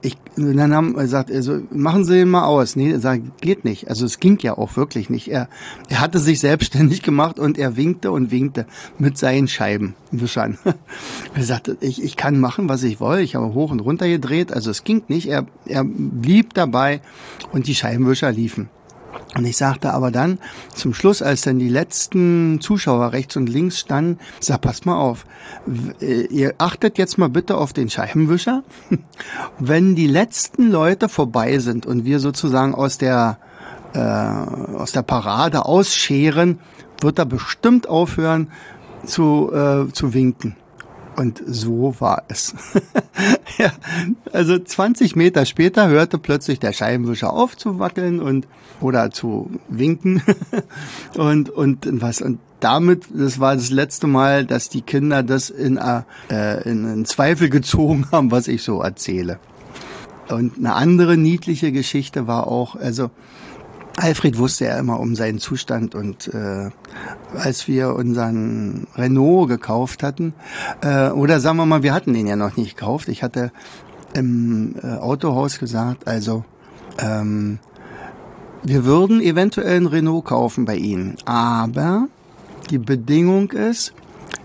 Ich, 0.00 0.16
dann 0.36 0.74
haben 0.74 0.96
er 0.96 1.02
gesagt, 1.02 1.30
also 1.30 1.60
machen 1.70 2.04
Sie 2.04 2.20
ihn 2.20 2.28
mal 2.28 2.44
aus. 2.44 2.74
Nee, 2.74 2.90
er 2.90 2.98
sagt, 2.98 3.40
geht 3.40 3.64
nicht. 3.64 3.88
Also 3.88 4.04
es 4.04 4.18
ging 4.18 4.38
ja 4.40 4.58
auch 4.58 4.76
wirklich 4.76 5.10
nicht. 5.10 5.28
Er, 5.28 5.48
er 5.88 6.00
hatte 6.00 6.18
sich 6.18 6.40
selbstständig 6.40 7.02
gemacht 7.02 7.38
und 7.38 7.56
er 7.56 7.76
winkte 7.76 8.10
und 8.10 8.32
winkte 8.32 8.66
mit 8.98 9.16
seinen 9.16 9.46
Scheibenwischern. 9.46 10.58
er 11.34 11.42
sagte, 11.42 11.76
ich, 11.80 12.02
ich 12.02 12.16
kann 12.16 12.40
machen, 12.40 12.68
was 12.68 12.82
ich 12.82 13.00
will. 13.00 13.20
Ich 13.20 13.36
habe 13.36 13.54
hoch 13.54 13.70
und 13.70 13.80
runter 13.80 14.08
gedreht. 14.08 14.52
Also 14.52 14.70
es 14.70 14.82
ging 14.82 15.02
nicht. 15.08 15.28
Er, 15.28 15.46
er 15.66 15.84
blieb 15.84 16.54
dabei 16.54 17.00
und 17.52 17.68
die 17.68 17.74
Scheibenwischer 17.74 18.32
liefen. 18.32 18.68
Und 19.36 19.44
ich 19.44 19.56
sagte 19.56 19.92
aber 19.92 20.10
dann 20.10 20.38
zum 20.74 20.94
Schluss, 20.94 21.22
als 21.22 21.42
dann 21.42 21.58
die 21.58 21.68
letzten 21.68 22.60
Zuschauer 22.60 23.12
rechts 23.12 23.36
und 23.36 23.48
links 23.48 23.78
standen, 23.78 24.18
sag, 24.40 24.60
pass 24.62 24.84
mal 24.84 24.96
auf, 24.96 25.26
äh, 26.00 26.26
ihr 26.26 26.54
achtet 26.58 26.98
jetzt 26.98 27.18
mal 27.18 27.28
bitte 27.28 27.56
auf 27.56 27.72
den 27.72 27.90
Scheibenwischer. 27.90 28.62
Wenn 29.58 29.94
die 29.94 30.06
letzten 30.06 30.70
Leute 30.70 31.08
vorbei 31.08 31.58
sind 31.58 31.86
und 31.86 32.04
wir 32.04 32.20
sozusagen 32.20 32.74
aus 32.74 32.98
der, 32.98 33.38
äh, 33.94 33.98
aus 33.98 34.92
der 34.92 35.02
Parade 35.02 35.66
ausscheren, 35.66 36.58
wird 37.00 37.18
er 37.18 37.26
bestimmt 37.26 37.88
aufhören 37.88 38.50
zu, 39.04 39.52
äh, 39.52 39.92
zu 39.92 40.14
winken. 40.14 40.56
Und 41.16 41.42
so 41.46 41.94
war 41.98 42.24
es. 42.28 42.54
ja, 43.58 43.72
also 44.32 44.58
20 44.58 45.16
Meter 45.16 45.46
später 45.46 45.88
hörte 45.88 46.18
plötzlich 46.18 46.60
der 46.60 46.72
Scheibenwischer 46.72 47.32
auf 47.32 47.56
zu 47.56 47.78
wackeln 47.78 48.20
und 48.20 48.46
oder 48.80 49.10
zu 49.10 49.50
winken 49.68 50.22
und 51.16 51.48
und 51.48 51.88
was 52.02 52.20
und 52.20 52.38
damit 52.60 53.06
das 53.14 53.40
war 53.40 53.54
das 53.54 53.70
letzte 53.70 54.06
Mal, 54.06 54.44
dass 54.44 54.68
die 54.68 54.82
Kinder 54.82 55.22
das 55.22 55.50
in, 55.50 55.78
äh, 55.78 56.68
in, 56.68 56.84
in 56.92 57.04
Zweifel 57.04 57.48
gezogen 57.48 58.06
haben, 58.12 58.30
was 58.30 58.48
ich 58.48 58.62
so 58.62 58.80
erzähle. 58.80 59.38
Und 60.28 60.58
eine 60.58 60.74
andere 60.74 61.16
niedliche 61.16 61.70
Geschichte 61.70 62.26
war 62.26 62.48
auch, 62.48 62.74
also 62.74 63.10
Alfred 63.96 64.36
wusste 64.36 64.66
ja 64.66 64.78
immer 64.78 65.00
um 65.00 65.16
seinen 65.16 65.38
Zustand 65.38 65.94
und 65.94 66.28
äh, 66.28 66.70
als 67.34 67.66
wir 67.66 67.94
unseren 67.94 68.86
Renault 68.94 69.48
gekauft 69.48 70.02
hatten, 70.02 70.34
äh, 70.82 71.08
oder 71.08 71.40
sagen 71.40 71.56
wir 71.56 71.66
mal, 71.66 71.82
wir 71.82 71.94
hatten 71.94 72.12
den 72.12 72.26
ja 72.26 72.36
noch 72.36 72.56
nicht 72.56 72.76
gekauft. 72.76 73.08
Ich 73.08 73.22
hatte 73.22 73.52
im 74.12 74.76
äh, 74.82 74.96
Autohaus 74.96 75.58
gesagt, 75.58 76.06
also 76.06 76.44
ähm, 76.98 77.58
wir 78.62 78.84
würden 78.84 79.20
eventuell 79.20 79.76
einen 79.76 79.86
Renault 79.86 80.26
kaufen 80.26 80.66
bei 80.66 80.76
Ihnen, 80.76 81.16
aber 81.24 82.08
die 82.70 82.78
Bedingung 82.78 83.52
ist, 83.52 83.94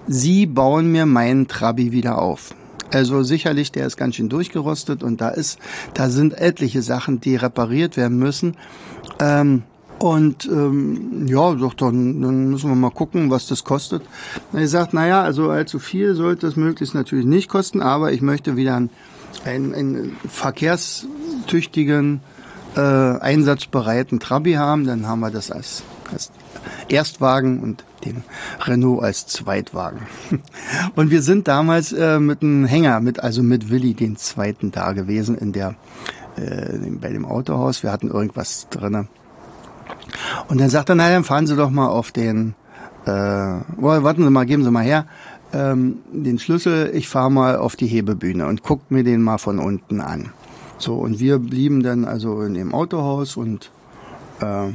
Sie 0.07 0.45
bauen 0.45 0.91
mir 0.91 1.05
meinen 1.05 1.47
Trabi 1.47 1.91
wieder 1.91 2.21
auf. 2.21 2.53
Also 2.93 3.23
sicherlich, 3.23 3.71
der 3.71 3.87
ist 3.87 3.95
ganz 3.95 4.15
schön 4.15 4.27
durchgerostet 4.27 5.01
und 5.01 5.21
da 5.21 5.29
ist, 5.29 5.59
da 5.93 6.09
sind 6.09 6.37
etliche 6.37 6.81
Sachen, 6.81 7.21
die 7.21 7.37
repariert 7.37 7.95
werden 7.95 8.17
müssen. 8.19 8.57
Ähm, 9.21 9.63
und 9.99 10.45
ähm, 10.47 11.27
ja, 11.27 11.53
doch, 11.53 11.75
dann, 11.75 12.21
dann 12.21 12.49
müssen 12.49 12.69
wir 12.69 12.75
mal 12.75 12.89
gucken, 12.89 13.29
was 13.29 13.45
das 13.45 13.63
kostet. 13.63 14.01
Er 14.51 14.67
sagt, 14.67 14.95
naja, 14.95 15.21
also 15.21 15.51
allzu 15.51 15.77
viel 15.77 16.15
sollte 16.15 16.47
es 16.47 16.55
möglichst 16.55 16.95
natürlich 16.95 17.27
nicht 17.27 17.47
kosten, 17.47 17.81
aber 17.81 18.11
ich 18.11 18.23
möchte 18.23 18.55
wieder 18.55 18.75
einen, 18.75 18.89
einen, 19.45 19.75
einen 19.75 20.17
verkehrstüchtigen, 20.27 22.21
äh, 22.75 22.79
einsatzbereiten 22.79 24.19
Trabi 24.19 24.53
haben. 24.53 24.87
Dann 24.87 25.07
haben 25.07 25.19
wir 25.19 25.29
das 25.29 25.51
als, 25.51 25.83
als 26.11 26.31
Erstwagen 26.89 27.59
und 27.59 27.83
den 28.03 28.23
Renault 28.61 29.03
als 29.03 29.27
Zweitwagen. 29.27 29.99
Und 30.95 31.11
wir 31.11 31.21
sind 31.21 31.47
damals 31.47 31.93
äh, 31.93 32.19
mit 32.19 32.41
einem 32.41 32.65
Hänger, 32.65 32.99
mit 32.99 33.19
also 33.19 33.43
mit 33.43 33.69
Willi 33.69 33.93
den 33.93 34.17
Zweiten 34.17 34.71
da 34.71 34.93
gewesen 34.93 35.37
in 35.37 35.53
der 35.53 35.75
äh, 36.41 36.77
bei 36.99 37.09
dem 37.09 37.25
Autohaus. 37.25 37.83
Wir 37.83 37.91
hatten 37.91 38.09
irgendwas 38.09 38.67
drinne. 38.69 39.07
Und 40.47 40.59
dann 40.59 40.69
sagt 40.69 40.89
er, 40.89 40.95
naja, 40.95 41.15
dann 41.15 41.23
fahren 41.23 41.47
Sie 41.47 41.55
doch 41.55 41.69
mal 41.69 41.87
auf 41.87 42.11
den, 42.11 42.55
äh, 43.05 43.11
warten 43.11 44.23
Sie 44.23 44.29
mal, 44.29 44.45
geben 44.45 44.63
Sie 44.63 44.71
mal 44.71 44.83
her, 44.83 45.05
ähm, 45.53 45.99
den 46.11 46.39
Schlüssel, 46.39 46.91
ich 46.93 47.09
fahre 47.09 47.31
mal 47.31 47.57
auf 47.57 47.75
die 47.75 47.87
Hebebühne 47.87 48.47
und 48.47 48.63
guck 48.63 48.89
mir 48.89 49.03
den 49.03 49.21
mal 49.21 49.37
von 49.37 49.59
unten 49.59 50.01
an. 50.01 50.31
So, 50.77 50.95
und 50.95 51.19
wir 51.19 51.39
blieben 51.39 51.83
dann 51.83 52.05
also 52.05 52.41
in 52.41 52.53
dem 52.53 52.73
Autohaus 52.73 53.37
und 53.37 53.71
äh, 54.39 54.69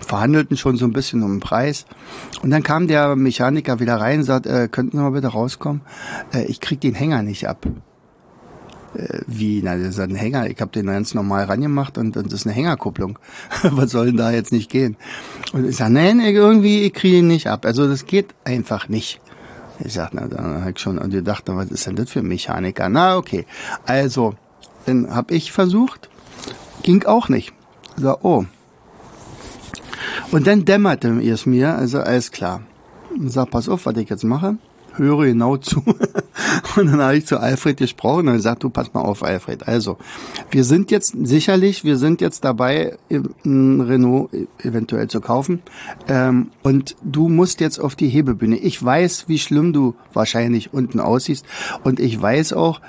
verhandelten 0.00 0.56
schon 0.56 0.76
so 0.76 0.84
ein 0.84 0.92
bisschen 0.92 1.22
um 1.22 1.34
den 1.34 1.40
Preis. 1.40 1.86
Und 2.42 2.50
dann 2.50 2.62
kam 2.62 2.88
der 2.88 3.14
Mechaniker 3.14 3.78
wieder 3.78 3.96
rein 3.96 4.20
und 4.20 4.24
sagt, 4.24 4.46
äh, 4.46 4.68
könnten 4.68 4.96
Sie 4.96 5.02
mal 5.02 5.10
bitte 5.10 5.28
rauskommen? 5.28 5.82
Äh, 6.32 6.44
ich 6.44 6.60
krieg 6.60 6.80
den 6.80 6.94
Hänger 6.94 7.22
nicht 7.22 7.48
ab. 7.48 7.66
Äh, 8.96 9.20
wie, 9.26 9.60
na, 9.62 9.76
das 9.76 9.88
ist 9.88 10.00
ein 10.00 10.14
Hänger. 10.14 10.48
Ich 10.48 10.60
habe 10.60 10.72
den 10.72 10.86
ganz 10.86 11.14
normal 11.14 11.44
rangemacht 11.44 11.98
und, 11.98 12.16
und 12.16 12.26
das 12.26 12.40
ist 12.40 12.46
eine 12.46 12.54
Hängerkupplung. 12.54 13.18
Was 13.62 13.90
soll 13.90 14.06
denn 14.06 14.16
da 14.16 14.30
jetzt 14.30 14.52
nicht 14.52 14.70
gehen? 14.70 14.96
Und 15.52 15.68
ich 15.68 15.76
sage, 15.76 15.92
nein, 15.92 16.20
irgendwie, 16.20 16.84
ich 16.84 16.92
kriege 16.92 17.18
ihn 17.18 17.28
nicht 17.28 17.48
ab. 17.48 17.64
Also 17.66 17.88
das 17.88 18.06
geht 18.06 18.34
einfach 18.44 18.88
nicht. 18.88 19.20
Ich 19.80 19.92
sag, 19.92 20.14
na, 20.14 20.26
dann 20.26 20.64
hab 20.64 20.70
ich 20.70 20.78
schon 20.78 20.98
und 20.98 21.10
gedacht, 21.10 21.44
was 21.46 21.70
ist 21.70 21.86
denn 21.86 21.96
das 21.96 22.10
für 22.10 22.20
ein 22.20 22.28
Mechaniker? 22.28 22.88
Na, 22.88 23.16
okay. 23.16 23.44
Also, 23.84 24.34
dann 24.86 25.14
hab 25.14 25.30
ich 25.30 25.52
versucht, 25.52 26.08
ging 26.82 27.04
auch 27.04 27.28
nicht. 27.28 27.52
So, 27.98 28.16
oh, 28.22 28.46
und 30.30 30.46
dann 30.46 30.64
dämmerte 30.64 31.08
es 31.20 31.46
mir, 31.46 31.76
also 31.76 32.00
alles 32.00 32.30
klar. 32.30 32.62
Und 33.10 33.30
sag, 33.30 33.50
pass 33.50 33.68
auf, 33.68 33.86
was 33.86 33.96
ich 33.96 34.08
jetzt 34.08 34.24
mache. 34.24 34.56
Höre 34.94 35.26
genau 35.26 35.56
zu. 35.56 35.82
und 36.76 36.86
dann 36.86 37.00
habe 37.00 37.16
ich 37.16 37.26
zu 37.26 37.38
Alfred 37.38 37.76
gesprochen 37.76 38.28
und 38.28 38.34
gesagt, 38.34 38.62
du 38.62 38.70
pass 38.70 38.92
mal 38.94 39.00
auf, 39.00 39.22
Alfred. 39.22 39.66
Also, 39.66 39.96
wir 40.50 40.64
sind 40.64 40.90
jetzt 40.90 41.14
sicherlich, 41.22 41.84
wir 41.84 41.96
sind 41.96 42.20
jetzt 42.20 42.44
dabei, 42.44 42.96
ein 43.44 43.80
Renault 43.80 44.30
eventuell 44.62 45.08
zu 45.08 45.20
kaufen. 45.20 45.62
Ähm, 46.08 46.50
und 46.62 46.96
du 47.02 47.28
musst 47.28 47.60
jetzt 47.60 47.78
auf 47.78 47.94
die 47.94 48.08
Hebebühne. 48.08 48.56
Ich 48.58 48.82
weiß, 48.82 49.24
wie 49.28 49.38
schlimm 49.38 49.72
du 49.72 49.94
wahrscheinlich 50.12 50.72
unten 50.72 51.00
aussiehst. 51.00 51.44
Und 51.84 52.00
ich 52.00 52.20
weiß 52.20 52.52
auch, 52.52 52.80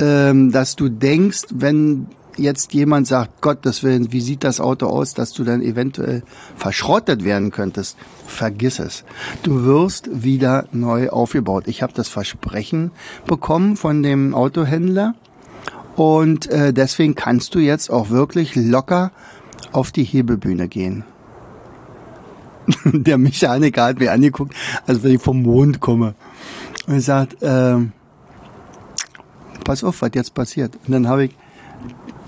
ähm, 0.00 0.50
dass 0.50 0.76
du 0.76 0.88
denkst, 0.88 1.42
wenn 1.50 2.06
jetzt 2.36 2.74
jemand 2.74 3.06
sagt, 3.06 3.40
Gottes 3.40 3.82
Willen, 3.82 4.12
wie 4.12 4.20
sieht 4.20 4.44
das 4.44 4.60
Auto 4.60 4.86
aus, 4.86 5.14
dass 5.14 5.32
du 5.32 5.44
dann 5.44 5.62
eventuell 5.62 6.22
verschrottet 6.56 7.24
werden 7.24 7.50
könntest, 7.50 7.96
vergiss 8.26 8.78
es. 8.78 9.04
Du 9.42 9.64
wirst 9.64 10.08
wieder 10.24 10.66
neu 10.72 11.10
aufgebaut. 11.10 11.64
Ich 11.66 11.82
habe 11.82 11.92
das 11.92 12.08
Versprechen 12.08 12.90
bekommen 13.26 13.76
von 13.76 14.02
dem 14.02 14.34
Autohändler 14.34 15.14
und 15.96 16.48
äh, 16.50 16.72
deswegen 16.72 17.14
kannst 17.14 17.54
du 17.54 17.60
jetzt 17.60 17.90
auch 17.90 18.10
wirklich 18.10 18.56
locker 18.56 19.12
auf 19.72 19.92
die 19.92 20.04
Hebebühne 20.04 20.68
gehen. 20.68 21.04
Der 22.84 23.18
Mechaniker 23.18 23.84
hat 23.84 23.98
mir 23.98 24.12
angeguckt, 24.12 24.54
als 24.86 25.02
wenn 25.02 25.14
ich 25.14 25.22
vom 25.22 25.42
Mond 25.42 25.80
komme. 25.80 26.14
Und 26.86 26.94
er 26.94 27.00
sagt, 27.00 27.42
äh, 27.42 27.76
pass 29.64 29.84
auf, 29.84 30.02
was 30.02 30.10
jetzt 30.14 30.34
passiert. 30.34 30.76
Und 30.86 30.92
dann 30.92 31.08
habe 31.08 31.26
ich 31.26 31.36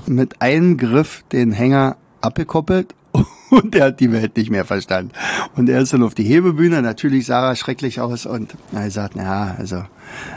mit 0.08 0.42
einem 0.42 0.76
Griff 0.76 1.24
den 1.32 1.52
Hänger 1.52 1.96
abgekoppelt 2.20 2.94
und 3.50 3.74
er 3.74 3.86
hat 3.86 4.00
die 4.00 4.12
Welt 4.12 4.36
nicht 4.36 4.50
mehr 4.50 4.64
verstanden. 4.64 5.12
Und 5.56 5.68
er 5.68 5.80
ist 5.80 5.92
dann 5.92 6.02
auf 6.02 6.14
die 6.14 6.24
Hebebühne, 6.24 6.82
natürlich 6.82 7.26
sah 7.26 7.50
er 7.50 7.56
schrecklich 7.56 8.00
aus 8.00 8.26
und 8.26 8.54
er 8.72 8.90
sagt, 8.90 9.16
ja, 9.16 9.56
also 9.58 9.84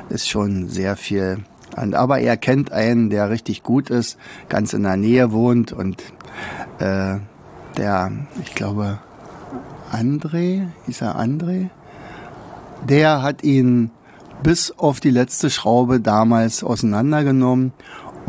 ist 0.10 0.30
schon 0.30 0.70
sehr 0.70 0.96
viel. 0.96 1.40
Und, 1.76 1.96
aber 1.96 2.20
er 2.20 2.38
kennt 2.38 2.72
einen, 2.72 3.10
der 3.10 3.30
richtig 3.30 3.64
gut 3.64 3.90
ist, 3.90 4.18
ganz 4.48 4.74
in 4.74 4.84
der 4.84 4.98
Nähe 4.98 5.32
wohnt 5.32 5.72
und 5.72 6.02
äh, 6.80 7.18
der, 7.78 8.12
ich 8.44 8.56
glaube, 8.56 9.00
André, 9.92 10.68
hieß 10.86 11.02
er 11.02 11.20
André? 11.20 11.70
Der 12.88 13.22
hat 13.22 13.44
ihn 13.44 13.92
bis 14.44 14.72
auf 14.78 15.00
die 15.00 15.10
letzte 15.10 15.50
Schraube 15.50 16.00
damals 16.00 16.64
auseinandergenommen 16.64 17.74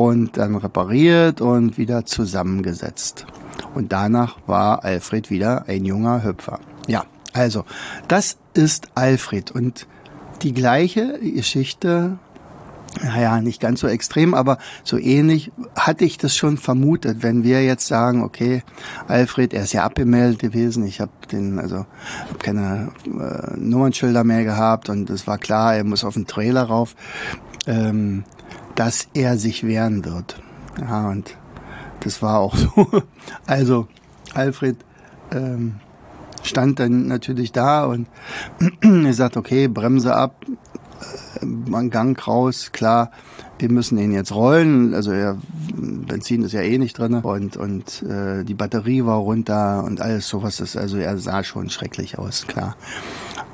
und 0.01 0.39
dann 0.39 0.57
repariert 0.57 1.43
und 1.43 1.77
wieder 1.77 2.07
zusammengesetzt. 2.07 3.27
Und 3.75 3.93
danach 3.93 4.39
war 4.47 4.83
Alfred 4.83 5.29
wieder 5.29 5.67
ein 5.69 5.85
junger 5.85 6.25
Hüpfer. 6.25 6.59
Ja, 6.87 7.05
also, 7.35 7.67
das 8.09 8.39
ist 8.55 8.89
Alfred 8.95 9.51
und 9.51 9.87
die 10.41 10.55
gleiche 10.55 11.19
Geschichte, 11.19 12.17
naja, 13.03 13.43
nicht 13.43 13.61
ganz 13.61 13.81
so 13.81 13.89
extrem, 13.89 14.33
aber 14.33 14.57
so 14.85 14.97
ähnlich 14.97 15.53
hatte 15.77 16.07
ich 16.07 16.17
das 16.17 16.35
schon 16.35 16.57
vermutet, 16.57 17.23
wenn 17.23 17.45
wir 17.45 17.63
jetzt 17.63 17.87
sagen, 17.87 18.23
okay, 18.23 18.63
Alfred, 19.07 19.53
er 19.53 19.65
ist 19.65 19.75
ja 19.75 19.85
abgemeldet 19.85 20.39
gewesen, 20.39 20.87
ich 20.87 21.03
habe 21.03 21.13
den, 21.31 21.59
also 21.59 21.85
hab 22.31 22.43
keine 22.43 22.91
äh, 23.05 23.55
Nummernschilder 23.55 24.25
mehr 24.25 24.45
gehabt 24.45 24.89
und 24.89 25.11
es 25.11 25.27
war 25.27 25.37
klar, 25.37 25.77
er 25.77 25.85
muss 25.85 26.05
auf 26.05 26.15
den 26.15 26.27
Trailer 26.27 26.63
rauf. 26.63 26.97
Ähm, 27.67 28.25
dass 28.81 29.09
er 29.13 29.37
sich 29.37 29.67
wehren 29.67 30.07
wird. 30.07 30.41
Ja, 30.81 31.11
und 31.11 31.37
das 32.01 32.23
war 32.23 32.39
auch 32.39 32.57
so. 32.57 32.87
Also 33.47 33.89
Alfred 34.33 34.77
ähm, 35.33 35.75
stand 36.43 36.81
dann 36.81 37.07
natürlich 37.07 37.53
da 37.53 37.85
und 37.85 38.07
er 38.81 39.13
sagt, 39.13 39.37
okay, 39.37 39.69
Bremse 39.69 40.15
ab, 40.15 40.35
äh, 41.43 41.89
Gang 41.91 42.27
raus, 42.27 42.71
klar. 42.73 43.11
wir 43.59 43.71
müssen 43.71 43.99
ihn 43.99 44.13
jetzt 44.13 44.35
rollen. 44.35 44.95
Also 44.95 45.13
ja, 45.13 45.37
Benzin 45.75 46.43
ist 46.43 46.53
ja 46.53 46.63
eh 46.63 46.79
nicht 46.79 46.99
drin 46.99 47.17
und 47.17 47.59
und 47.59 48.03
äh, 48.05 48.45
die 48.45 48.55
Batterie 48.55 49.05
war 49.05 49.19
runter 49.19 49.85
und 49.85 50.01
alles 50.01 50.27
sowas 50.27 50.59
ist. 50.59 50.79
Also 50.79 50.97
er 50.97 51.19
sah 51.19 51.45
schon 51.45 51.69
schrecklich 51.69 52.19
aus, 52.19 52.47
klar. 52.47 52.77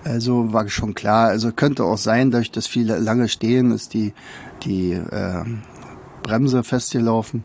Also 0.05 0.53
war 0.53 0.69
schon 0.69 0.95
klar. 0.95 1.27
Also 1.27 1.51
könnte 1.51 1.83
auch 1.83 1.99
sein, 1.99 2.31
durch 2.31 2.53
das 2.53 2.69
viele 2.69 3.01
lange 3.01 3.29
Stehen 3.29 3.73
ist 3.73 3.93
die 3.93 4.13
die 4.63 4.93
äh, 4.93 5.45
Bremse 6.23 6.63
festgelaufen. 6.63 7.45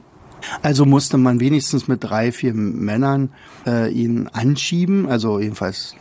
Also 0.64 0.86
musste 0.86 1.18
man 1.18 1.40
wenigstens 1.40 1.88
mit 1.88 2.04
drei, 2.04 2.32
vier 2.32 2.54
Männern 2.54 3.30
äh, 3.66 3.92
ihn 3.92 4.28
anschieben, 4.28 5.08
also 5.08 5.40
jedenfalls 5.40 5.96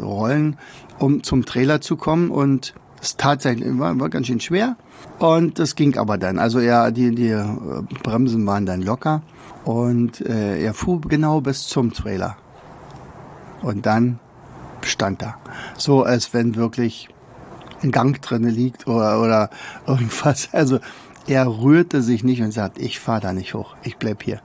rollen, 0.00 0.56
um 0.98 1.22
zum 1.22 1.44
Trailer 1.44 1.80
zu 1.80 1.96
kommen. 1.96 2.30
Und 2.30 2.74
es 3.02 3.16
tatsächlich 3.16 3.78
war, 3.78 3.98
war 4.00 4.08
ganz 4.08 4.26
schön 4.26 4.40
schwer. 4.40 4.76
Und 5.18 5.58
das 5.58 5.76
ging 5.76 5.96
aber 5.98 6.18
dann. 6.18 6.38
Also 6.38 6.60
ja, 6.60 6.90
die, 6.90 7.14
die 7.14 7.28
äh, 7.28 7.44
Bremsen 8.02 8.46
waren 8.46 8.66
dann 8.66 8.82
locker 8.82 9.22
und 9.64 10.20
äh, 10.20 10.62
er 10.62 10.74
fuhr 10.74 11.00
genau 11.02 11.40
bis 11.40 11.66
zum 11.66 11.92
Trailer. 11.92 12.36
Und 13.62 13.86
dann 13.86 14.18
stand 14.82 15.22
er. 15.22 15.36
So 15.76 16.02
als 16.02 16.34
wenn 16.34 16.56
wirklich 16.56 17.08
ein 17.84 17.92
Gang 17.92 18.20
drinne 18.20 18.50
liegt 18.50 18.86
oder, 18.86 19.20
oder 19.20 19.50
irgendwas. 19.86 20.48
Also 20.52 20.80
er 21.26 21.46
rührte 21.46 22.02
sich 22.02 22.24
nicht 22.24 22.42
und 22.42 22.52
sagt, 22.52 22.78
ich 22.78 23.00
fahre 23.00 23.20
da 23.20 23.32
nicht 23.32 23.54
hoch, 23.54 23.76
ich 23.82 23.96
bleib 23.96 24.22
hier. 24.22 24.40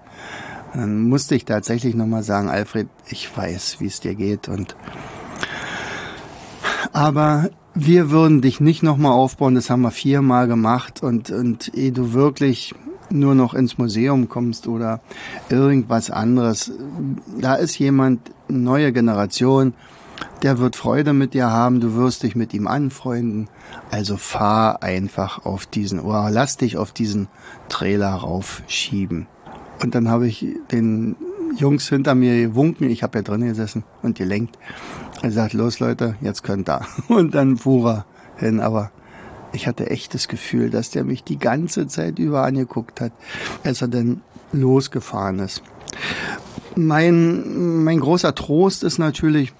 Dann 0.73 1.10
musste 1.10 1.36
ich 1.36 1.45
tatsächlich 1.45 1.95
nochmal 1.95 2.23
sagen, 2.23 2.49
Alfred, 2.49 2.88
ich 3.08 3.36
weiß, 3.36 3.78
wie 3.80 3.88
es 3.88 3.99
dir 3.99 4.15
geht 4.15 4.47
und 4.47 4.75
aber 6.91 7.49
wir 7.75 8.10
würden 8.10 8.41
dich 8.41 8.60
nicht 8.60 8.84
nochmal 8.84 9.12
aufbauen, 9.12 9.56
das 9.56 9.69
haben 9.69 9.82
wir 9.82 9.91
viermal 9.91 10.47
gemacht 10.47 11.04
und, 11.04 11.32
und 11.32 11.73
ehe 11.75 11.91
du 11.91 12.13
wirklich 12.13 12.73
nur 13.10 13.36
noch 13.36 13.54
ins 13.54 13.78
Museum 13.78 14.30
kommst 14.30 14.67
oder 14.67 15.02
irgendwas 15.49 16.12
anderes, 16.12 16.71
da 17.39 17.56
ist 17.56 17.78
jemand, 17.80 18.19
neue 18.47 18.91
Generation, 18.91 19.73
der 20.41 20.60
wird 20.60 20.75
Freude 20.75 21.13
mit 21.13 21.34
dir 21.34 21.52
haben, 21.52 21.80
du 21.80 21.95
wirst 21.95 22.23
dich 22.23 22.36
mit 22.36 22.54
ihm 22.54 22.67
anfreunden. 22.67 23.49
Also 23.91 24.17
fahr 24.17 24.84
einfach 24.84 25.45
auf 25.45 25.65
diesen, 25.65 25.99
oder 25.99 26.30
lass 26.30 26.58
dich 26.58 26.78
auf 26.78 26.91
diesen 26.91 27.28
Trailer 27.67 28.13
raufschieben. 28.13 29.28
Und 29.82 29.95
dann 29.95 30.10
habe 30.10 30.28
ich 30.28 30.45
den 30.71 31.15
Jungs 31.58 31.89
hinter 31.89 32.15
mir 32.15 32.47
gewunken, 32.47 32.89
ich 32.89 33.04
habe 33.04 33.19
ja 33.19 33.21
drin 33.21 33.45
gesessen 33.45 33.84
und 34.02 34.17
gelenkt. 34.17 34.58
Er 35.21 35.32
sagt, 35.32 35.54
los 35.54 35.80
Leute, 35.80 36.15
jetzt 36.21 36.43
könnt 36.43 36.69
ihr. 36.69 36.82
Und 37.10 37.36
dann 37.36 37.58
fuhr 37.58 37.89
er 37.89 38.06
hin, 38.38 38.62
aber 38.62 38.91
ich 39.52 39.67
hatte 39.67 39.89
echt 39.89 40.13
das 40.13 40.28
Gefühl, 40.28 40.69
dass 40.69 40.91
der 40.91 41.04
mich 41.04 41.23
die 41.23 41.39
ganze 41.39 41.88
Zeit 41.88 42.19
über 42.19 42.43
angeguckt 42.43 43.02
hat, 43.02 43.12
als 43.63 43.82
er 43.82 43.88
dann 43.88 44.21
losgefahren 44.52 45.39
ist. 45.39 45.62
Mein, 46.75 47.84
mein 47.84 47.99
großer 47.99 48.34
Trost 48.36 48.84
ist 48.84 48.99
natürlich, 48.99 49.54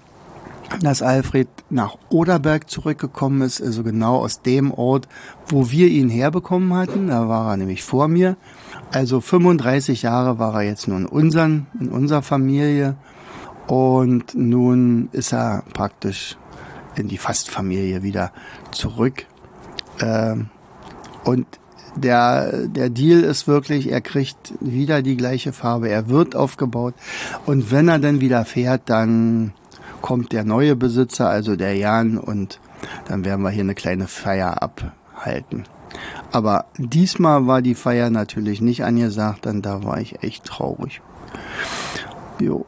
dass 0.82 1.02
Alfred 1.02 1.48
nach 1.70 1.98
Oderberg 2.10 2.70
zurückgekommen 2.70 3.42
ist, 3.42 3.62
also 3.62 3.84
genau 3.84 4.18
aus 4.18 4.42
dem 4.42 4.72
Ort, 4.72 5.08
wo 5.48 5.72
wir 5.72 5.88
ihn 5.88 6.10
herbekommen 6.10 6.74
hatten. 6.74 7.08
Da 7.08 7.28
war 7.28 7.52
er 7.52 7.58
nämlich 7.58 7.84
vor 7.84 8.08
mir. 8.08 8.38
Also 8.92 9.22
35 9.22 10.04
Jahre 10.04 10.40
war 10.40 10.56
er 10.56 10.62
jetzt 10.64 10.88
nur 10.88 10.98
in, 10.98 11.06
unseren, 11.06 11.68
in 11.80 11.90
unserer 11.90 12.22
Familie 12.22 12.96
und 13.68 14.36
nun 14.36 15.10
ist 15.12 15.34
er 15.34 15.64
praktisch 15.74 16.38
in 16.96 17.08
die 17.08 17.18
Fastfamilie 17.18 18.04
wieder 18.04 18.32
zurück. 18.72 19.26
Ähm, 20.02 20.50
und 21.24 21.46
der, 21.96 22.68
der 22.68 22.90
Deal 22.90 23.22
ist 23.22 23.48
wirklich, 23.48 23.92
er 23.92 24.02
kriegt 24.02 24.54
wieder 24.60 25.02
die 25.02 25.18
gleiche 25.18 25.54
Farbe, 25.54 25.90
er 25.90 26.10
wird 26.10 26.36
aufgebaut 26.36 26.94
und 27.46 27.72
wenn 27.72 27.88
er 27.88 28.00
dann 28.00 28.22
wieder 28.22 28.46
fährt, 28.46 28.84
dann 28.86 29.54
kommt 30.02 30.32
der 30.32 30.44
neue 30.44 30.76
Besitzer, 30.76 31.30
also 31.30 31.56
der 31.56 31.76
Jan, 31.76 32.18
und 32.18 32.60
dann 33.08 33.26
werden 33.26 33.42
wir 33.42 33.50
hier 33.50 33.64
eine 33.64 33.76
kleine 33.76 34.08
Feier 34.08 34.62
abhalten. 34.62 35.66
Aber 36.32 36.66
diesmal 36.78 37.48
war 37.48 37.62
die 37.62 37.76
Feier 37.76 38.10
natürlich 38.10 38.62
nicht 38.62 38.84
angesagt, 38.84 39.46
denn 39.46 39.62
da 39.62 39.84
war 39.84 40.00
ich 40.00 40.24
echt 40.24 40.46
traurig. 40.46 41.02
Jo, 42.40 42.66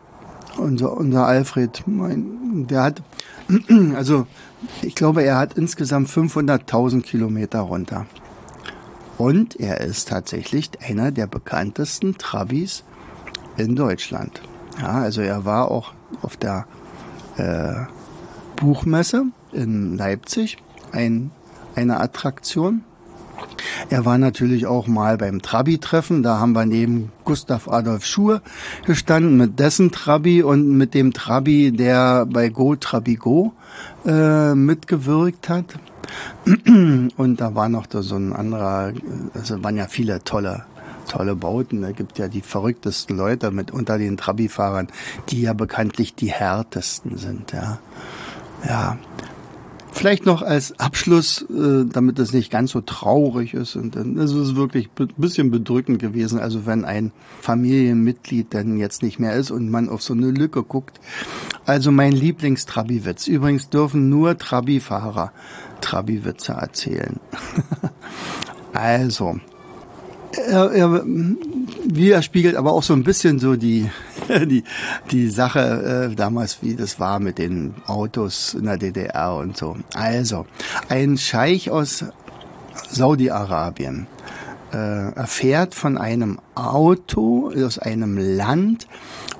unser, 0.58 0.98
unser 0.98 1.26
Alfred, 1.26 1.84
mein, 1.86 2.68
der 2.68 2.84
hat, 2.84 3.02
also 3.96 4.28
ich 4.82 4.96
glaube, 4.96 5.24
er 5.24 5.38
hat 5.38 5.54
insgesamt 5.54 6.10
500.000 6.10 7.02
Kilometer 7.02 7.60
runter. 7.62 8.06
Und 9.18 9.60
er 9.60 9.82
ist 9.82 10.10
tatsächlich 10.10 10.72
einer 10.82 11.12
der 11.12 11.28
bekanntesten 11.28 12.18
Trabis 12.18 12.84
in 13.58 13.76
Deutschland. 13.76 14.42
Ja, 14.80 14.94
also 14.94 15.22
er 15.22 15.46
war 15.46 15.70
auch 15.70 15.94
auf 16.22 16.38
der 16.38 16.66
äh, 17.38 17.86
Buchmesse 18.56 19.26
in 19.52 19.98
Leipzig, 19.98 20.58
ein, 20.92 21.32
eine 21.76 22.00
Attraktion. 22.00 22.84
Er 23.90 24.06
war 24.06 24.18
natürlich 24.18 24.66
auch 24.68 24.88
mal 24.88 25.18
beim 25.18 25.42
Trabi-Treffen. 25.42 26.24
Da 26.24 26.40
haben 26.40 26.54
wir 26.54 26.66
neben 26.66 27.12
Gustav 27.26 27.68
Adolf 27.68 28.06
Schur 28.06 28.42
gestanden 28.86 29.38
mit 29.38 29.60
dessen 29.60 29.92
Trabi 29.92 30.44
und 30.44 30.78
mit 30.78 30.94
dem 30.94 31.14
Trabi, 31.14 31.72
der 31.72 32.26
bei 32.26 32.50
Go 32.50 32.76
Trabi 32.76 33.16
Go 33.16 33.54
äh, 34.06 34.54
mitgewirkt 34.54 35.50
hat. 35.50 35.66
Und 36.66 37.38
da 37.40 37.56
war 37.56 37.70
noch 37.70 37.86
so 37.90 38.16
ein 38.16 38.34
anderer, 38.34 38.92
also 39.34 39.64
waren 39.64 39.78
ja 39.78 39.88
viele 39.88 40.24
tolle 40.24 40.66
tolle 41.08 41.36
Bauten. 41.36 41.82
Da 41.82 41.92
gibt 41.92 42.18
ja 42.18 42.28
die 42.28 42.42
verrücktesten 42.42 43.18
Leute 43.18 43.52
mit 43.52 43.72
unter 43.72 43.98
den 43.98 44.18
Trabi-Fahrern, 44.18 44.88
die 45.30 45.42
ja 45.42 45.54
bekanntlich 45.54 46.16
die 46.16 46.32
härtesten 46.32 47.18
sind. 47.18 47.52
Ja, 47.52 47.80
ja. 48.68 48.98
Vielleicht 49.94 50.26
noch 50.26 50.42
als 50.42 50.80
Abschluss, 50.80 51.46
äh, 51.50 51.86
damit 51.86 52.18
es 52.18 52.32
nicht 52.32 52.50
ganz 52.50 52.72
so 52.72 52.80
traurig 52.80 53.54
ist 53.54 53.76
und 53.76 53.98
dann 53.98 54.18
ist 54.18 54.32
es 54.32 54.56
wirklich 54.56 54.90
ein 54.98 55.10
bisschen 55.18 55.52
bedrückend 55.52 56.00
gewesen. 56.00 56.40
Also 56.40 56.66
wenn 56.66 56.86
ein 56.86 57.12
Familienmitglied 57.42 58.54
dann 58.54 58.78
jetzt 58.78 59.04
nicht 59.04 59.20
mehr 59.20 59.36
ist 59.36 59.52
und 59.52 59.70
man 59.70 59.90
auf 59.90 60.02
so 60.02 60.14
eine 60.14 60.32
Lücke 60.32 60.64
guckt. 60.64 61.00
Also 61.66 61.92
mein 61.92 62.14
Lieblingstrabi-Witz. 62.14 63.28
Übrigens 63.28 63.70
dürfen 63.70 64.10
nur 64.10 64.38
Trabi-Fahrer 64.38 65.34
Trabi-Witze 65.82 66.54
erzählen. 66.54 67.20
also, 68.74 69.40
er, 70.38 70.72
er 70.72 71.04
widerspiegelt 71.86 72.56
aber 72.56 72.74
auch 72.74 72.84
so 72.84 72.94
ein 72.94 73.04
bisschen 73.04 73.40
so 73.40 73.56
die, 73.56 73.90
die, 74.30 74.64
die 75.12 75.30
Sache 75.30 76.10
äh, 76.12 76.16
damals, 76.16 76.60
wie 76.62 76.76
das 76.76 77.00
war 77.00 77.20
mit 77.20 77.38
den 77.38 77.76
Autos 77.86 78.54
in 78.54 78.66
der 78.66 78.78
DDR 78.78 79.36
und 79.36 79.58
so. 79.58 79.78
Also, 79.94 80.46
ein 80.90 81.18
Scheich 81.18 81.70
aus 81.70 82.06
Saudi-Arabien 82.90 84.08
äh, 84.74 85.12
erfährt 85.14 85.76
von 85.76 85.98
einem 85.98 86.40
Auto 86.56 87.52
aus 87.56 87.80
einem 87.80 88.18
Land, 88.18 88.88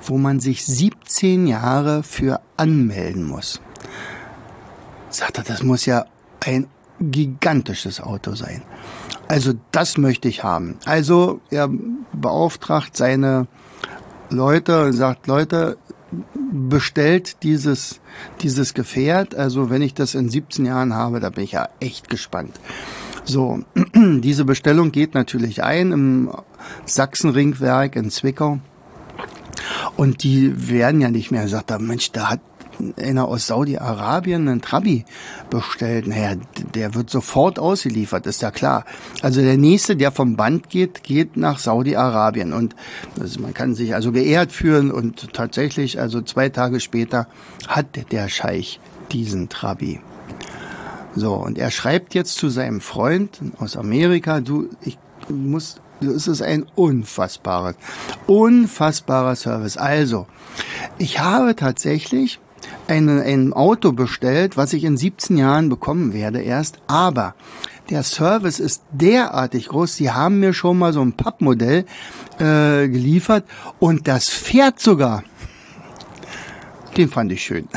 wo 0.04 0.18
man 0.18 0.40
sich 0.40 0.66
17 0.66 1.48
Jahre 1.48 2.04
für 2.04 2.42
anmelden 2.58 3.26
muss. 3.26 3.62
Sagt 5.10 5.38
er, 5.38 5.44
das 5.44 5.64
muss 5.64 5.86
ja 5.86 6.06
ein 6.42 6.68
gigantisches 7.00 8.02
Auto 8.02 8.36
sein. 8.36 8.62
Also 9.32 9.54
das 9.72 9.98
möchte 9.98 10.28
ich 10.28 10.44
haben. 10.44 10.76
Also 10.84 11.40
er 11.52 11.70
beauftragt 12.12 12.98
seine 12.98 13.48
Leute 14.30 14.84
und 14.84 14.92
sagt, 14.92 15.26
Leute, 15.26 15.78
bestellt 16.52 17.42
dieses, 17.42 18.02
dieses 18.42 18.74
Gefährt. 18.74 19.34
Also 19.34 19.70
wenn 19.70 19.84
ich 19.84 19.94
das 19.94 20.16
in 20.16 20.30
17 20.30 20.66
Jahren 20.66 20.94
habe, 20.94 21.22
da 21.22 21.30
bin 21.30 21.46
ich 21.46 21.54
ja 21.54 21.70
echt 21.80 22.10
gespannt. 22.10 22.60
So, 23.24 23.64
diese 23.96 24.44
Bestellung 24.44 24.92
geht 24.92 25.14
natürlich 25.14 25.64
ein 25.64 25.94
im 25.94 26.32
Sachsenringwerk 26.84 27.96
in 27.96 28.12
Zwickau. 28.12 28.60
Und 29.96 30.24
die 30.24 30.70
werden 30.70 31.00
ja 31.00 31.10
nicht 31.10 31.32
mehr, 31.32 31.48
sagt 31.48 31.72
er, 31.72 31.80
Mensch, 31.80 32.12
da 32.12 32.32
hat 32.32 32.42
einer 32.98 33.28
aus 33.28 33.48
Saudi-Arabien 33.48 34.48
einen 34.48 34.62
Trabi 34.62 35.06
bestellt, 35.50 36.08
naja, 36.08 36.36
der 36.74 36.94
wird 36.96 37.10
sofort 37.10 37.60
ausgeliefert, 37.60 38.26
ist 38.28 38.42
ja 38.42 38.52
klar. 38.52 38.86
Also 39.22 39.42
der 39.42 39.58
nächste, 39.58 39.96
der 39.96 40.12
vom 40.12 40.36
Band 40.36 40.70
geht, 40.70 41.04
geht 41.04 41.38
nach 41.38 41.60
Saudi-Arabien 41.60 42.54
und 42.54 42.76
also 43.20 43.40
man 43.42 43.54
kann 43.54 43.76
sich 43.76 43.96
also 43.96 44.12
geehrt 44.12 44.52
fühlen 44.52 44.92
und 44.92 45.34
tatsächlich, 45.34 46.00
also 46.00 46.22
zwei 46.22 46.50
Tage 46.50 46.80
später 46.80 47.28
hat 47.68 47.88
der 48.12 48.30
Scheich 48.30 48.80
diesen 49.12 49.50
Trabi. 49.50 50.00
So, 51.16 51.34
und 51.34 51.58
er 51.58 51.72
schreibt 51.72 52.14
jetzt 52.14 52.36
zu 52.36 52.50
seinem 52.50 52.80
Freund 52.80 53.40
aus 53.60 53.76
Amerika, 53.76 54.40
du, 54.40 54.70
ich 54.82 54.98
muss 55.30 55.82
es 56.02 56.28
ist 56.28 56.42
ein 56.42 56.66
unfassbarer, 56.76 57.76
unfassbarer 58.28 59.36
Service. 59.36 59.78
Also, 59.78 60.26
ich 60.98 61.20
habe 61.20 61.56
tatsächlich 61.56 62.40
eine, 62.88 63.24
ein 63.24 63.54
Auto 63.54 63.92
bestellt, 63.92 64.58
was 64.58 64.74
ich 64.74 64.84
in 64.84 64.98
17 64.98 65.38
Jahren 65.38 65.70
bekommen 65.70 66.14
werde 66.14 66.42
erst, 66.42 66.80
aber 66.88 67.36
der 67.90 68.04
Service 68.04 68.60
ist 68.60 68.84
derartig 68.92 69.68
groß. 69.68 69.96
Sie 69.96 70.12
haben 70.12 70.40
mir 70.40 70.54
schon 70.54 70.78
mal 70.78 70.94
so 70.94 71.02
ein 71.02 71.14
Pappmodell 71.14 71.86
äh, 72.40 72.88
geliefert 72.88 73.44
und 73.80 74.08
das 74.08 74.30
fährt 74.30 74.80
sogar. 74.80 75.24
Den 76.98 77.08
fand 77.10 77.32
ich 77.32 77.42
schön. 77.42 77.68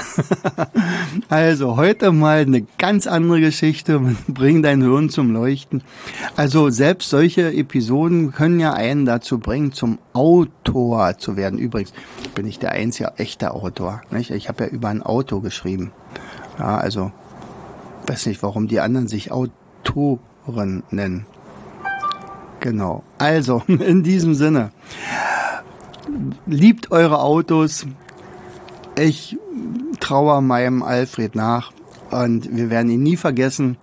also 1.29 1.77
heute 1.77 2.11
mal 2.11 2.39
eine 2.39 2.63
ganz 2.79 3.07
andere 3.07 3.41
Geschichte. 3.41 4.01
Bring 4.29 4.63
dein 4.63 4.83
Hirn 4.83 5.09
zum 5.09 5.33
Leuchten. 5.33 5.83
Also 6.35 6.71
selbst 6.71 7.11
solche 7.11 7.53
Episoden 7.53 8.33
können 8.33 8.59
ja 8.59 8.73
einen 8.73 9.05
dazu 9.05 9.39
bringen, 9.39 9.73
zum 9.73 9.99
Autor 10.13 11.17
zu 11.19 11.37
werden. 11.37 11.59
Übrigens 11.59 11.93
bin 12.35 12.47
ich 12.47 12.59
der 12.59 12.73
einzige 12.73 13.13
echte 13.17 13.53
Autor. 13.53 14.03
Nicht? 14.11 14.31
Ich 14.31 14.49
habe 14.49 14.65
ja 14.65 14.71
über 14.71 14.89
ein 14.89 15.03
Auto 15.03 15.41
geschrieben. 15.41 15.93
Ja, 16.59 16.77
also 16.77 17.13
weiß 18.09 18.27
nicht, 18.27 18.43
warum 18.43 18.67
die 18.67 18.81
anderen 18.81 19.07
sich 19.07 19.31
Autoren 19.31 20.83
nennen. 20.91 21.27
Genau. 22.59 23.05
Also 23.19 23.63
in 23.67 24.03
diesem 24.03 24.35
Sinne. 24.35 24.73
Liebt 26.47 26.91
eure 26.91 27.21
Autos, 27.21 27.87
ich 28.97 29.37
traue 30.01 30.43
meinem 30.43 30.83
Alfred 30.83 31.35
nach 31.35 31.73
und 32.11 32.57
wir 32.57 32.71
werden 32.71 32.91
ihn 32.91 33.03
nie 33.03 33.17
vergessen. 33.17 33.77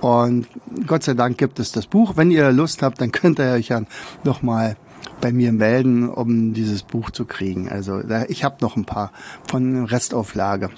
Und 0.00 0.46
Gott 0.86 1.02
sei 1.02 1.14
Dank 1.14 1.38
gibt 1.38 1.58
es 1.58 1.72
das 1.72 1.86
Buch. 1.86 2.16
Wenn 2.16 2.30
ihr 2.30 2.52
Lust 2.52 2.82
habt, 2.82 3.00
dann 3.00 3.12
könnt 3.12 3.38
ihr 3.38 3.52
euch 3.52 3.68
ja 3.68 3.82
noch 4.24 4.42
mal 4.42 4.76
bei 5.20 5.32
mir 5.32 5.52
melden, 5.52 6.08
um 6.08 6.54
dieses 6.54 6.82
Buch 6.82 7.10
zu 7.10 7.24
kriegen. 7.24 7.68
Also 7.68 8.02
ich 8.28 8.44
habe 8.44 8.56
noch 8.60 8.76
ein 8.76 8.84
paar 8.84 9.12
von 9.48 9.84
Restauflage. 9.84 10.70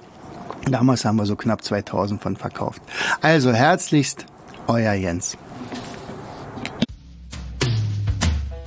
Damals 0.70 1.04
haben 1.04 1.16
wir 1.16 1.26
so 1.26 1.36
knapp 1.36 1.62
2000 1.62 2.22
von 2.22 2.36
verkauft. 2.36 2.82
Also 3.20 3.52
herzlichst, 3.52 4.26
euer 4.66 4.92
Jens. 4.92 5.36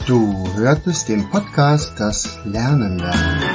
Du 0.06 0.48
hörtest 0.56 1.10
den 1.10 1.30
Podcast 1.30 1.94
Das 1.98 2.38
Lernen 2.46 3.00
lernen. 3.00 3.55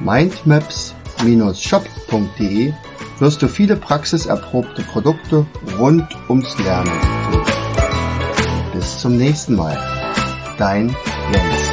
mindmaps-shop.de 0.00 2.72
wirst 3.18 3.42
du 3.42 3.48
viele 3.48 3.76
praxiserprobte 3.76 4.82
Produkte 4.82 5.44
rund 5.78 6.06
ums 6.28 6.58
Lernen. 6.58 6.92
Bis 8.72 8.98
zum 8.98 9.16
nächsten 9.16 9.56
Mal. 9.56 9.76
Dein 10.58 10.94
Jens. 11.32 11.67